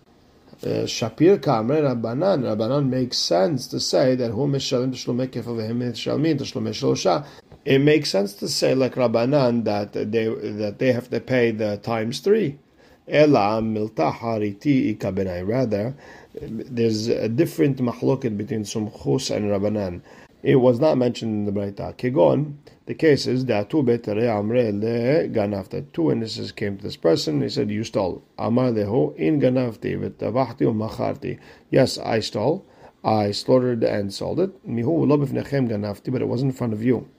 Uh, 0.61 0.83
Shapir 0.83 1.37
Kamre 1.37 1.81
Rabbanan. 1.81 2.43
Rabbanan 2.43 2.89
makes 2.89 3.17
sense 3.17 3.65
to 3.67 3.79
say 3.79 4.15
that 4.15 4.31
who 4.31 4.45
mishalim 4.45 4.91
teshlumei 4.91 5.29
kefil 5.29 5.55
v'hem 5.55 5.77
mishalmin 5.77 6.37
teshlumei 6.37 6.71
shlosha. 6.71 7.25
It 7.63 7.79
makes 7.79 8.09
sense 8.09 8.33
to 8.33 8.49
say 8.49 8.75
like 8.75 8.95
Rabbanan 8.95 9.63
that 9.63 9.93
they 9.93 10.25
that 10.27 10.79
they 10.79 10.91
have 10.91 11.09
to 11.11 11.21
pay 11.21 11.51
the 11.51 11.77
times 11.77 12.19
three. 12.19 12.59
Ela 13.07 13.61
milta 13.61 14.13
hariti 14.13 14.97
ikabenai. 14.97 15.47
Rather, 15.47 15.95
there's 16.41 17.07
a 17.07 17.29
different 17.29 17.77
mahloket 17.77 18.37
between 18.37 18.63
Sumchus 18.63 19.33
and 19.33 19.45
Rabbanan. 19.45 20.01
It 20.41 20.55
was 20.55 20.79
not 20.79 20.97
mentioned 20.97 21.33
in 21.33 21.53
the 21.53 21.59
Braita. 21.59 21.97
Kegon, 21.97 22.53
the 22.85 22.93
case 22.93 23.27
is 23.27 23.45
that 23.47 23.69
two 23.69 23.83
amre 23.83 24.71
le 24.71 25.27
ganafta. 25.27 25.85
Two 25.91 26.03
witnesses 26.03 26.53
came 26.53 26.77
to 26.77 26.83
this 26.83 26.95
person. 26.95 27.41
He 27.41 27.49
said, 27.49 27.69
"You 27.69 27.83
stole." 27.83 28.21
Amar 28.37 28.71
leho 28.71 29.13
in 29.17 29.41
ganafti 29.41 29.99
v'tavachti 29.99 30.61
u'macharti. 30.61 31.39
Yes, 31.69 31.97
I 31.97 32.21
stole. 32.21 32.63
I 33.03 33.31
slaughtered 33.31 33.83
and 33.83 34.13
sold 34.13 34.39
it. 34.39 34.65
Mihu 34.65 35.05
lo 35.05 35.17
b'fnechem 35.17 35.69
ganafti, 35.69 36.09
but 36.09 36.21
it 36.21 36.29
wasn't 36.29 36.51
in 36.51 36.57
front 36.57 36.71
of 36.71 36.81
you. 36.81 37.09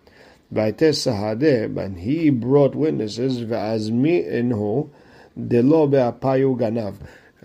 V'aites 0.53 1.05
sahadeh, 1.05 1.77
and 1.77 1.99
he 1.99 2.31
brought 2.31 2.75
witnesses 2.75 3.45
v'azmi 3.45 4.27
inhu 4.27 4.89
delo 5.37 5.87
be'apayu 5.87 6.59
ganav. 6.59 6.95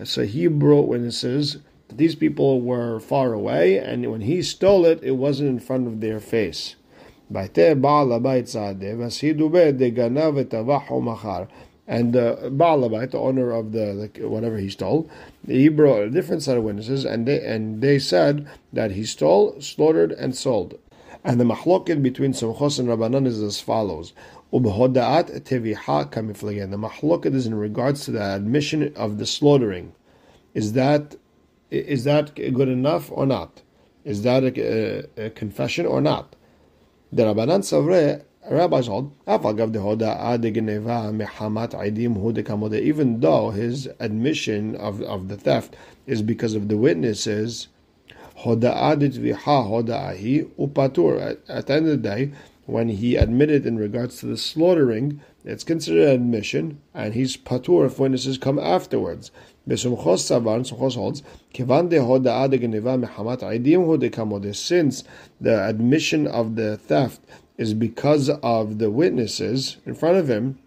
So 0.04 0.24
he 0.24 0.46
brought 0.46 0.88
witnesses 0.88 1.58
these 1.88 2.14
people 2.14 2.60
were 2.60 3.00
far 3.00 3.32
away, 3.32 3.78
and 3.78 4.10
when 4.10 4.22
he 4.22 4.42
stole 4.42 4.84
it, 4.84 5.02
it 5.02 5.12
wasn't 5.12 5.48
in 5.48 5.60
front 5.60 5.86
of 5.86 6.00
their 6.00 6.20
face. 6.20 6.76
And 11.88 12.16
uh, 12.16 12.34
the 12.34 12.50
Baalabait, 12.50 13.10
the 13.10 13.18
owner 13.18 13.52
of 13.52 13.72
the 13.72 13.94
like, 13.94 14.18
whatever 14.18 14.58
he 14.58 14.68
stole, 14.68 15.08
he 15.46 15.68
brought 15.68 16.02
a 16.02 16.10
different 16.10 16.42
set 16.42 16.56
of 16.56 16.64
witnesses, 16.64 17.04
and 17.04 17.26
they 17.26 17.44
and 17.44 17.80
they 17.80 17.98
said 17.98 18.48
that 18.72 18.92
he 18.92 19.04
stole, 19.04 19.60
slaughtered, 19.60 20.12
and 20.12 20.36
sold. 20.36 20.78
And 21.24 21.40
the 21.40 21.44
mahloket 21.44 22.02
between 22.02 22.32
Sumchos 22.32 22.78
and 22.78 22.88
Rabbanan 22.88 23.26
is 23.26 23.42
as 23.42 23.60
follows. 23.60 24.12
The 24.52 24.60
mahloket 24.60 24.94
is 27.34 27.46
in 27.46 27.54
regards 27.54 28.04
to 28.04 28.10
the 28.12 28.22
admission 28.22 28.94
of 28.94 29.18
the 29.18 29.26
slaughtering. 29.26 29.92
Is 30.54 30.74
that 30.74 31.16
is 31.70 32.04
that 32.04 32.34
good 32.34 32.68
enough 32.68 33.10
or 33.10 33.26
not? 33.26 33.62
Is 34.04 34.22
that 34.22 34.44
a, 34.44 35.06
a, 35.18 35.26
a 35.26 35.30
confession 35.30 35.86
or 35.86 36.00
not? 36.00 36.36
The 37.12 37.24
Rabbanan 37.24 37.62
Savre, 37.62 38.22
rabbis 38.50 38.86
hold, 38.86 39.12
even 42.82 43.20
though 43.20 43.50
his 43.50 43.88
admission 43.98 44.76
of, 44.76 45.02
of 45.02 45.28
the 45.28 45.36
theft 45.36 45.76
is 46.06 46.22
because 46.22 46.54
of 46.54 46.68
the 46.68 46.76
witnesses, 46.76 47.68
at, 51.48 51.66
the 51.66 51.74
end 51.74 51.88
of 51.88 52.02
the 52.02 52.08
day, 52.08 52.32
when 52.66 52.88
he 52.88 53.16
admitted 53.16 53.64
in 53.64 53.78
regards 53.78 54.18
to 54.18 54.26
the 54.26 54.36
slaughtering, 54.36 55.20
it's 55.44 55.64
considered 55.64 56.08
an 56.08 56.14
admission, 56.14 56.80
and 56.92 57.14
he's 57.14 57.36
patur 57.36 57.86
if 57.86 57.98
witnesses 57.98 58.38
come 58.38 58.58
afterwards. 58.58 59.30
Since 59.66 59.84
the 65.40 65.68
admission 65.68 66.26
of 66.26 66.56
the 66.56 66.76
theft 66.76 67.20
is 67.56 67.74
because 67.74 68.28
of 68.28 68.78
the 68.78 68.90
witnesses 68.90 69.76
in 69.86 69.94
front 69.94 70.18
of 70.18 70.28
him, 70.28 70.58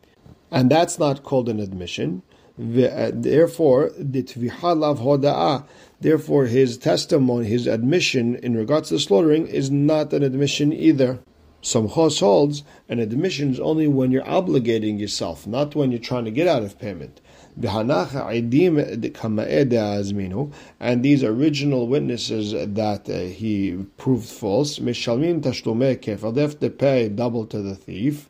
and 0.52 0.70
that's 0.70 0.98
not 0.98 1.24
called 1.24 1.50
an 1.50 1.60
admission. 1.60 2.24
Uh, 2.58 3.12
therefore, 3.14 3.92
the 3.98 4.24
tviha 4.24 4.78
lav 4.78 5.00
hoda'a, 5.00 5.66
therefore 6.02 6.46
his 6.46 6.78
testimony, 6.78 7.48
his 7.48 7.68
admission 7.68 8.36
in 8.38 8.56
regards 8.56 8.90
to 8.90 8.96
the 8.96 9.00
slaughtering 9.00 9.48
is 9.48 9.72
not 9.72 10.12
an 10.14 10.24
admission 10.24 10.74
either. 10.74 11.20
Sumchos 11.62 12.22
holds 12.22 12.64
an 12.88 13.00
admission 13.00 13.52
is 13.52 13.60
only 13.60 13.86
when 13.88 14.12
you're 14.12 14.24
obligating 14.24 14.98
yourself, 15.00 15.46
not 15.46 15.76
when 15.76 15.92
you're 15.92 16.00
trying 16.00 16.26
to 16.26 16.32
get 16.32 16.48
out 16.48 16.64
of 16.64 16.80
payment. 16.80 17.22
And 17.62 17.90
these 21.04 21.24
original 21.24 21.88
witnesses 21.88 22.54
that 22.54 23.10
uh, 23.10 23.20
he 23.34 23.86
proved 23.98 24.30
false, 24.30 24.78
they 24.78 24.86
have 24.86 24.96
to 26.60 26.70
pay 26.70 27.10
double 27.10 27.46
to 27.46 27.62
the 27.62 27.76
thief. 27.76 28.30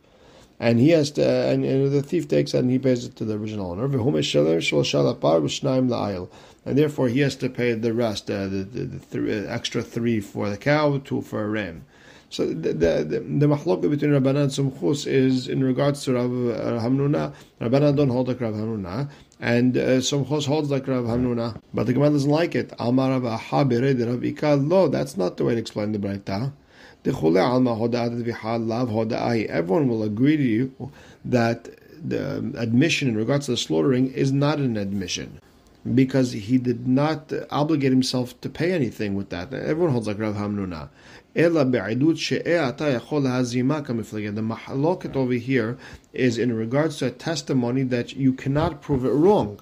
And 0.59 0.79
he 0.79 0.89
has 0.89 1.11
to, 1.11 1.23
and, 1.23 1.63
and 1.63 1.91
the 1.91 2.01
thief 2.01 2.27
takes 2.27 2.55
it 2.55 2.59
and 2.59 2.71
he 2.71 2.79
pays 2.79 3.05
it 3.05 3.15
to 3.17 3.25
the 3.25 3.35
original 3.35 3.69
owner. 3.71 3.83
And 6.65 6.77
therefore 6.77 7.07
he 7.07 7.19
has 7.19 7.35
to 7.35 7.49
pay 7.49 7.73
the 7.73 7.93
rest, 7.93 8.31
uh, 8.31 8.47
the, 8.47 8.63
the, 8.63 8.85
the 8.85 8.99
th- 8.99 9.45
extra 9.47 9.83
three 9.83 10.19
for 10.19 10.49
the 10.49 10.57
cow, 10.57 10.97
two 10.97 11.21
for 11.21 11.43
a 11.43 11.47
ram. 11.47 11.85
So 12.29 12.45
the 12.45 12.73
the, 12.73 13.03
the, 13.03 13.19
between 13.89 14.11
Rabbanan 14.11 14.43
and 14.43 14.51
Sumchus 14.51 15.07
is 15.07 15.47
in 15.47 15.63
regards 15.63 16.03
to 16.03 16.13
Rav 16.13 16.25
uh, 16.25 16.79
Hamnuna. 16.79 17.33
Rabbanan 17.59 17.95
don't 17.95 18.09
hold 18.09 18.27
like 18.27 18.39
Rav 18.39 18.53
Hamnuna, 18.53 19.09
and 19.39 19.75
uh, 19.75 19.97
Sumchus 19.99 20.45
holds 20.45 20.69
like 20.69 20.87
Rav 20.87 21.05
Hamnuna. 21.05 21.59
But 21.73 21.87
the 21.87 21.93
Gemara 21.93 22.11
doesn't 22.11 22.29
like 22.29 22.53
it. 22.53 22.71
Amar 22.77 23.19
Rav 23.19 23.23
Rav. 23.51 24.61
No, 24.61 24.87
that's 24.87 25.17
not 25.17 25.37
the 25.37 25.43
way 25.43 25.55
to 25.55 25.59
explain 25.59 25.91
the 25.91 25.99
Braita. 25.99 26.51
Everyone 29.49 29.87
will 29.87 30.03
agree 30.03 30.37
to 30.37 30.43
you 30.43 30.91
that 31.25 31.69
the 32.07 32.53
admission 32.57 33.07
in 33.07 33.17
regards 33.17 33.45
to 33.45 33.51
the 33.51 33.57
slaughtering 33.57 34.11
is 34.13 34.31
not 34.31 34.59
an 34.59 34.77
admission 34.77 35.39
because 35.95 36.31
he 36.33 36.57
did 36.57 36.87
not 36.87 37.31
obligate 37.49 37.91
himself 37.91 38.39
to 38.41 38.49
pay 38.49 38.71
anything 38.71 39.15
with 39.15 39.29
that. 39.29 39.53
Everyone 39.53 39.91
holds 39.91 40.07
like 40.07 40.19
Rav 40.19 40.35
Hamnuna. 40.35 40.89
The 41.33 41.41
mahaloket 44.41 45.15
over 45.15 45.33
here 45.33 45.77
is 46.13 46.37
in 46.37 46.53
regards 46.53 46.97
to 46.97 47.05
a 47.05 47.11
testimony 47.11 47.83
that 47.83 48.15
you 48.15 48.33
cannot 48.33 48.81
prove 48.81 49.05
it 49.05 49.11
wrong. 49.11 49.59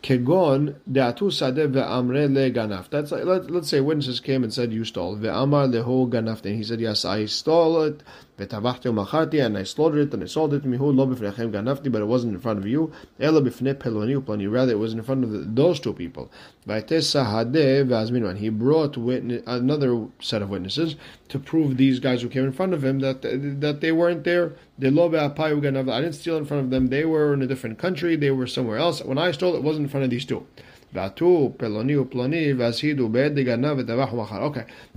Kegon 0.00 0.76
de'atu 0.90 1.28
sadeh 1.28 1.66
ve'amre 1.66 2.32
le 2.32 2.50
ganaf. 2.52 2.88
That's 2.88 3.10
like, 3.10 3.24
let, 3.24 3.50
us 3.50 3.68
say 3.68 3.80
witnesses 3.80 4.20
came 4.20 4.44
and 4.44 4.54
said 4.54 4.72
you 4.72 4.84
stole. 4.84 5.16
Ve'amar 5.16 5.68
leho 5.68 6.08
ganaf. 6.08 6.44
And 6.44 6.54
he 6.54 6.62
said, 6.62 6.80
yes, 6.80 7.04
I 7.04 7.24
stole 7.26 7.82
it. 7.82 8.02
And 8.38 8.52
I 8.52 9.62
slaughtered 9.64 9.98
it 9.98 10.14
and 10.14 10.22
I 10.22 10.26
sold 10.26 10.54
it. 10.54 10.62
Mihu 10.62 10.94
lo 10.94 11.04
b'fnechem 11.08 11.50
ganafti. 11.50 11.90
But 11.90 12.02
it 12.02 12.04
wasn't 12.04 12.34
in 12.34 12.38
front 12.38 12.60
of 12.60 12.66
you. 12.66 12.92
Ela 13.18 13.42
b'fnei 13.42 13.74
peloni 13.74 14.16
uplani. 14.16 14.50
Rather, 14.50 14.72
it 14.72 14.78
was 14.78 14.92
in 14.92 15.02
front 15.02 15.24
of 15.24 15.32
the, 15.32 15.38
those 15.38 15.80
two 15.80 15.92
people. 15.92 16.30
Ve'tes 16.64 17.10
sahadeh 17.12 17.84
ve'azminu. 17.84 18.30
And 18.30 18.38
he 18.38 18.50
brought 18.50 18.96
witness, 18.96 19.42
another 19.48 20.06
set 20.20 20.42
of 20.42 20.50
witnesses 20.50 20.94
to 21.28 21.40
prove 21.40 21.76
these 21.76 21.98
guys 21.98 22.22
who 22.22 22.28
came 22.28 22.44
in 22.44 22.52
front 22.52 22.72
of 22.72 22.84
him 22.84 23.00
that 23.00 23.22
that 23.22 23.80
they 23.80 23.90
weren't 23.90 24.22
there. 24.22 24.52
I 24.80 26.00
didn't 26.00 26.14
steal 26.14 26.36
in 26.36 26.44
front 26.44 26.64
of 26.64 26.70
them. 26.70 26.88
They 26.88 27.04
were 27.04 27.34
in 27.34 27.42
a 27.42 27.46
different 27.46 27.78
country. 27.78 28.16
They 28.16 28.30
were 28.30 28.46
somewhere 28.46 28.78
else. 28.78 29.02
When 29.02 29.18
I 29.18 29.32
stole, 29.32 29.56
it 29.56 29.62
wasn't 29.62 29.86
in 29.86 29.90
front 29.90 30.04
of 30.04 30.10
these 30.10 30.24
two. 30.24 30.46
Okay, 30.94 31.14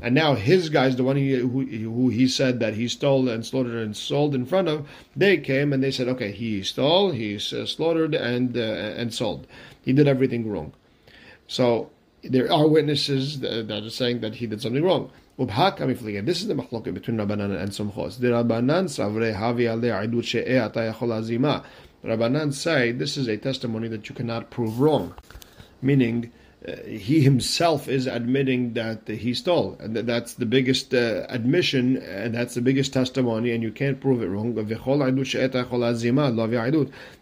and 0.01 0.15
now 0.15 0.35
his 0.35 0.69
guys, 0.69 0.95
the 0.95 1.03
one 1.03 1.17
he, 1.17 1.33
who, 1.33 1.65
who 1.65 2.09
he 2.09 2.27
said 2.29 2.61
that 2.61 2.75
he 2.75 2.87
stole 2.87 3.27
and 3.27 3.45
slaughtered 3.45 3.75
and 3.75 3.97
sold 3.97 4.33
in 4.33 4.45
front 4.45 4.69
of, 4.69 4.87
they 5.17 5.37
came 5.37 5.73
and 5.73 5.83
they 5.83 5.91
said, 5.91 6.07
okay, 6.07 6.31
he 6.31 6.63
stole, 6.63 7.11
he 7.11 7.35
uh, 7.35 7.65
slaughtered 7.65 8.15
and 8.15 8.55
uh, 8.55 8.61
and 8.61 9.13
sold. 9.13 9.47
He 9.83 9.91
did 9.91 10.07
everything 10.07 10.49
wrong. 10.49 10.71
So 11.47 11.91
there 12.23 12.49
are 12.49 12.67
witnesses 12.67 13.41
that 13.41 13.69
are 13.69 13.89
saying 13.89 14.21
that 14.21 14.35
he 14.35 14.47
did 14.47 14.61
something 14.61 14.83
wrong. 14.83 15.11
This 15.41 16.41
is 16.41 16.47
the 16.47 16.53
machloket 16.53 16.93
between 16.93 17.17
Rabbanan 17.17 17.59
and 17.59 17.71
Somchos. 17.71 18.19
The 18.19 18.27
Rabbanan 18.27 18.85
savre 18.85 19.35
havi. 19.35 19.65
Rabbanan 22.03 22.53
say 22.53 22.91
this 22.91 23.17
is 23.17 23.27
a 23.27 23.37
testimony 23.37 23.87
that 23.87 24.07
you 24.07 24.13
cannot 24.13 24.51
prove 24.51 24.79
wrong, 24.79 25.15
meaning 25.81 26.31
he 26.85 27.21
himself 27.21 27.87
is 27.87 28.05
admitting 28.05 28.73
that 28.73 29.07
he 29.07 29.33
stole, 29.33 29.75
and 29.79 29.95
that's 29.95 30.35
the 30.35 30.45
biggest 30.45 30.93
uh, 30.93 31.25
admission, 31.27 31.97
and 31.97 32.35
that's 32.35 32.53
the 32.53 32.61
biggest 32.61 32.93
testimony, 32.93 33.51
and 33.51 33.63
you 33.63 33.71
can't 33.71 33.99
prove 33.99 34.21
it 34.21 34.27
wrong. 34.27 34.55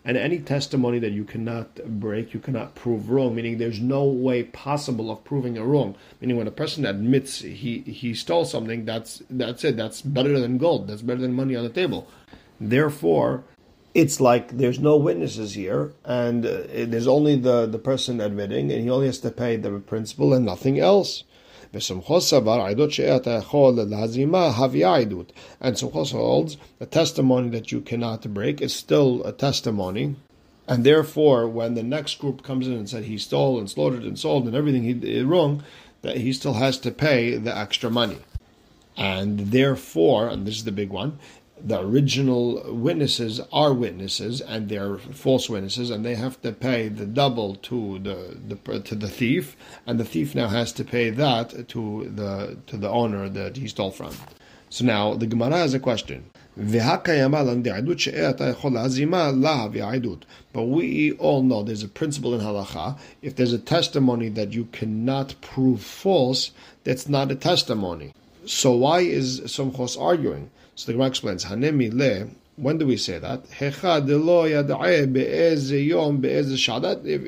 And 0.06 0.18
any 0.18 0.40
testimony 0.40 1.00
that 1.00 1.12
you 1.12 1.24
cannot 1.24 1.76
break, 2.00 2.34
you 2.34 2.42
cannot 2.42 2.76
prove 2.76 3.10
wrong, 3.10 3.36
meaning 3.36 3.58
there's 3.58 3.80
no 3.80 4.04
way 4.04 4.44
possible 4.44 5.10
of 5.10 5.24
proving 5.24 5.56
it 5.56 5.62
wrong. 5.62 5.96
Meaning 6.20 6.36
when 6.36 6.48
a 6.48 6.52
person 6.52 6.86
admits 6.86 7.40
he 7.40 7.80
he 7.80 8.14
stole 8.14 8.44
something, 8.44 8.84
that's 8.84 9.24
that's 9.30 9.64
it. 9.64 9.78
That's 9.78 10.02
better 10.02 10.38
than 10.38 10.58
gold. 10.58 10.90
That's 10.90 11.02
better 11.02 11.22
than 11.22 11.34
money 11.34 11.56
on 11.56 11.64
the 11.64 11.70
table. 11.70 12.10
Therefore, 12.60 13.46
it's 13.94 14.20
like 14.22 14.58
there's 14.58 14.80
no 14.80 14.98
witnesses 14.98 15.54
here, 15.54 15.94
and 16.06 16.46
uh, 16.46 16.62
there's 16.74 17.08
only 17.08 17.36
the, 17.36 17.66
the 17.66 17.80
person 17.80 18.22
admitting, 18.22 18.72
and 18.72 18.84
he 18.84 18.90
only 18.90 19.08
has 19.08 19.20
to 19.20 19.32
pay 19.32 19.56
the 19.56 19.80
principal 19.80 20.34
and 20.34 20.46
nothing 20.46 20.80
else. 20.80 21.24
And 21.72 21.82
Sumchos 21.82 22.32
holds 26.12 26.58
a 26.80 26.86
testimony 26.86 27.50
that 27.50 27.72
you 27.72 27.82
cannot 27.82 28.34
break 28.34 28.62
is 28.62 28.74
still 28.74 29.24
a 29.24 29.32
testimony, 29.32 30.16
and 30.68 30.84
therefore, 30.84 31.48
when 31.48 31.74
the 31.74 31.84
next 31.84 32.20
group 32.20 32.44
comes 32.44 32.68
in 32.68 32.74
and 32.74 32.90
said 32.90 33.06
he 33.06 33.18
stole 33.18 33.58
and 33.60 33.70
slaughtered 33.70 34.04
and 34.04 34.18
sold 34.18 34.46
and 34.46 34.56
everything 34.56 34.84
he 34.84 34.94
did 34.94 35.26
wrong, 35.26 35.64
that 36.02 36.18
he 36.18 36.32
still 36.32 36.54
has 36.54 36.78
to 36.80 36.92
pay 36.92 37.36
the 37.38 37.56
extra 37.56 37.90
money. 37.90 38.18
And 38.96 39.52
therefore, 39.52 40.28
and 40.28 40.46
this 40.46 40.58
is 40.58 40.66
the 40.66 40.72
big 40.72 40.90
one, 40.90 41.18
the 41.64 41.80
original 41.80 42.74
witnesses 42.74 43.42
are 43.52 43.74
witnesses 43.74 44.42
and 44.42 44.70
they're 44.70 44.98
false 44.98 45.50
witnesses 45.50 45.90
and 45.90 46.06
they 46.06 46.16
have 46.16 46.42
to 46.42 46.52
pay 46.52 46.88
the 46.88 47.06
double 47.06 47.56
to 47.56 48.00
the, 48.00 48.38
the 48.48 48.80
to 48.80 48.96
the 48.96 49.08
thief 49.08 49.56
and 49.86 50.00
the 50.00 50.06
thief 50.06 50.36
now 50.36 50.48
has 50.48 50.72
to 50.74 50.84
pay 50.84 51.10
that 51.10 51.68
to 51.68 52.12
the 52.16 52.58
to 52.68 52.78
the 52.78 52.90
owner 52.90 53.30
that 53.30 53.58
he 53.58 53.68
stole 53.68 53.92
from 53.92 54.14
so 54.70 54.86
now 54.86 55.14
the 55.14 55.28
gemara 55.28 55.58
has 55.58 55.74
a 55.74 55.80
question 55.80 56.30
but 56.60 56.68
we 60.64 61.14
all 61.14 61.42
know 61.42 61.64
there's 61.64 61.84
a 61.84 61.88
principle 61.88 62.34
in 62.34 62.42
halacha. 62.42 63.00
If 63.22 63.38
there's 63.38 63.54
a 63.54 63.60
testimony 63.60 64.28
that 64.30 64.52
you 64.52 64.66
cannot 64.74 65.36
prove 65.40 65.82
false, 65.82 66.52
that's 66.84 67.08
not 67.08 67.32
a 67.32 67.36
testimony. 67.36 68.14
So 68.46 68.74
why 68.74 69.02
is 69.02 69.40
Somchos 69.42 69.98
arguing? 69.98 70.50
So 70.80 70.86
the 70.86 70.94
Gemara 70.94 71.10
explains, 71.10 71.44
Hanemi 71.44 71.94
le, 71.94 72.30
when 72.56 72.78
do 72.78 72.88
we 72.88 72.96
say 72.96 73.20
that? 73.20 73.44
If 73.60 73.82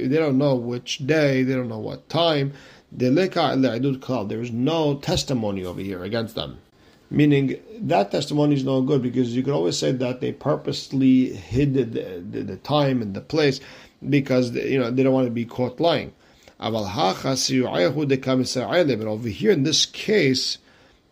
they 0.10 0.18
don't 0.18 0.38
know 0.38 0.56
which 0.56 1.06
day, 1.06 1.44
they 1.44 1.54
don't 1.54 1.68
know 1.68 1.78
what 1.78 2.08
time, 2.08 2.54
there 2.94 4.42
is 4.42 4.52
no 4.54 4.96
testimony 4.96 5.66
over 5.66 5.82
here 5.82 6.02
against 6.02 6.36
them. 6.36 6.60
Meaning 7.10 7.60
that 7.82 8.12
testimony 8.12 8.56
is 8.56 8.64
no 8.64 8.82
good 8.84 9.02
because 9.02 9.36
you 9.36 9.44
could 9.44 9.54
always 9.54 9.78
say 9.78 9.92
that 9.92 10.22
they 10.22 10.32
purposely 10.32 11.34
hid 11.34 11.74
the, 11.74 11.84
the, 11.84 12.44
the 12.44 12.56
time 12.56 13.02
and 13.02 13.14
the 13.14 13.20
place 13.20 13.60
because 14.10 14.52
you 14.52 14.80
know 14.80 14.90
they 14.90 15.04
don't 15.04 15.14
want 15.14 15.28
to 15.28 15.32
be 15.32 15.44
caught 15.44 15.82
lying. 15.82 16.14
But 16.58 16.86
over 16.86 16.88
here 19.28 19.52
in 19.52 19.64
this 19.64 19.86
case, 19.88 20.58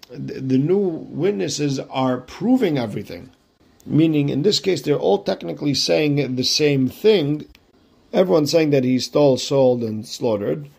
the 0.09 0.57
new 0.57 0.77
witnesses 0.77 1.79
are 1.79 2.17
proving 2.17 2.77
everything. 2.77 3.29
Meaning, 3.85 4.29
in 4.29 4.41
this 4.41 4.59
case, 4.59 4.81
they're 4.81 4.95
all 4.97 5.23
technically 5.23 5.73
saying 5.73 6.35
the 6.35 6.43
same 6.43 6.89
thing. 6.89 7.47
Everyone's 8.11 8.51
saying 8.51 8.71
that 8.71 8.83
he 8.83 8.99
stole, 8.99 9.37
sold, 9.37 9.83
and 9.83 10.05
slaughtered. 10.07 10.69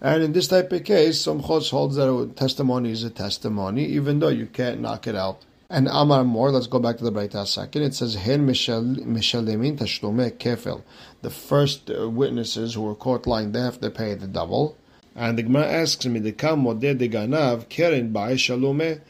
And 0.00 0.22
in 0.22 0.32
this 0.32 0.48
type 0.48 0.70
of 0.72 0.84
case, 0.84 1.24
Sumchos 1.24 1.70
holds 1.70 1.96
that 1.96 2.12
a 2.12 2.26
testimony 2.26 2.90
is 2.90 3.04
a 3.04 3.10
testimony, 3.10 3.86
even 3.86 4.18
though 4.18 4.28
you 4.28 4.46
can't 4.46 4.80
knock 4.80 5.06
it 5.06 5.14
out. 5.14 5.42
And 5.70 5.88
Amar 5.90 6.24
Mor, 6.24 6.50
let's 6.50 6.66
go 6.66 6.78
back 6.78 6.98
to 6.98 7.04
the 7.04 7.12
Braita 7.12 7.46
second. 7.46 7.82
It 7.82 7.94
says, 7.94 8.14
Hen 8.16 8.46
Mishalemin 8.46 9.78
Tashlume 9.78 10.32
Kefel. 10.32 10.82
The 11.22 11.30
first 11.30 11.90
uh, 11.90 12.10
witnesses 12.10 12.74
who 12.74 12.82
were 12.82 12.94
caught 12.94 13.26
lying, 13.26 13.52
they 13.52 13.60
have 13.60 13.80
to 13.80 13.90
pay 13.90 14.14
the 14.14 14.26
double. 14.26 14.76
And 15.16 15.38
the 15.38 15.44
Gemara 15.44 15.66
asks 15.66 16.04
me, 16.06 16.20
ganav 16.20 17.68
keren 17.68 19.00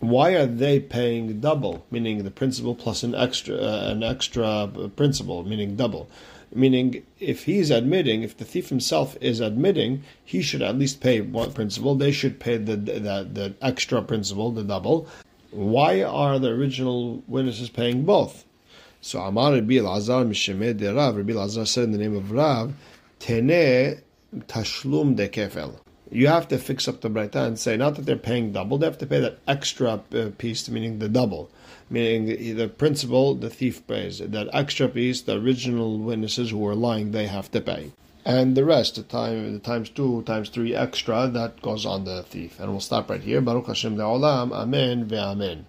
Why 0.00 0.30
are 0.30 0.46
they 0.46 0.80
paying 0.80 1.40
double, 1.40 1.86
meaning 1.90 2.24
the 2.24 2.30
principal 2.32 2.74
plus 2.74 3.04
an 3.04 3.14
extra, 3.14 3.56
uh, 3.56 3.90
an 3.90 4.02
extra 4.02 4.68
principal, 4.96 5.44
meaning 5.44 5.76
double? 5.76 6.08
Meaning, 6.54 7.02
if 7.20 7.44
he's 7.44 7.70
admitting, 7.70 8.22
if 8.22 8.36
the 8.36 8.44
thief 8.44 8.68
himself 8.68 9.16
is 9.20 9.40
admitting, 9.40 10.02
he 10.24 10.42
should 10.42 10.62
at 10.62 10.78
least 10.78 11.00
pay 11.00 11.20
one 11.20 11.52
principal. 11.52 11.94
They 11.94 12.12
should 12.12 12.40
pay 12.40 12.56
the, 12.58 12.76
the 12.76 13.28
the 13.32 13.54
extra 13.62 14.02
principal, 14.02 14.50
the 14.50 14.64
double. 14.64 15.06
Why 15.50 16.02
are 16.02 16.38
the 16.38 16.48
original 16.48 17.22
witnesses 17.28 17.70
paying 17.70 18.04
both? 18.04 18.44
So 19.00 19.20
Amar 19.20 19.52
Rabbi 19.52 19.80
Lazar 19.80 20.24
Mishemed 20.24 20.82
Rav. 20.94 21.16
Rabbi 21.16 21.32
Lazar 21.32 21.64
said 21.66 21.84
in 21.84 21.92
the 21.92 21.98
name 21.98 22.16
of 22.16 22.32
Rav, 22.32 22.74
Tene 23.18 24.02
tashlum 24.34 25.16
de 25.16 25.28
kefel. 25.28 25.76
You 26.10 26.26
have 26.26 26.48
to 26.48 26.58
fix 26.58 26.86
up 26.88 27.00
the 27.00 27.08
braita 27.08 27.46
and 27.46 27.58
say 27.58 27.76
not 27.76 27.94
that 27.96 28.04
they're 28.04 28.16
paying 28.16 28.52
double; 28.52 28.78
they 28.78 28.86
have 28.86 28.98
to 28.98 29.06
pay 29.06 29.20
that 29.20 29.38
extra 29.48 30.02
uh, 30.14 30.30
piece, 30.36 30.68
meaning 30.68 30.98
the 30.98 31.08
double, 31.08 31.50
meaning 31.88 32.56
the 32.56 32.68
principal, 32.68 33.34
the 33.34 33.48
thief 33.48 33.86
pays 33.86 34.18
that 34.18 34.48
extra 34.52 34.88
piece. 34.88 35.22
The 35.22 35.40
original 35.40 35.98
witnesses 35.98 36.50
who 36.50 36.58
were 36.58 36.74
lying, 36.74 37.12
they 37.12 37.28
have 37.28 37.50
to 37.52 37.60
pay, 37.62 37.92
and 38.24 38.56
the 38.56 38.64
rest, 38.64 38.96
the 38.96 39.02
time, 39.02 39.54
the 39.54 39.58
times 39.58 39.88
two, 39.88 40.22
times 40.22 40.48
three 40.48 40.74
extra, 40.74 41.28
that 41.28 41.60
goes 41.60 41.84
on 41.84 42.04
the 42.04 42.22
thief. 42.22 42.60
And 42.60 42.70
we'll 42.70 42.80
stop 42.80 43.10
right 43.10 43.20
here. 43.20 43.40
Baruch 43.40 43.66
Hashem 43.66 43.96
le'olam. 43.96 44.52
Amen 44.52 45.06
ve'amen. 45.06 45.64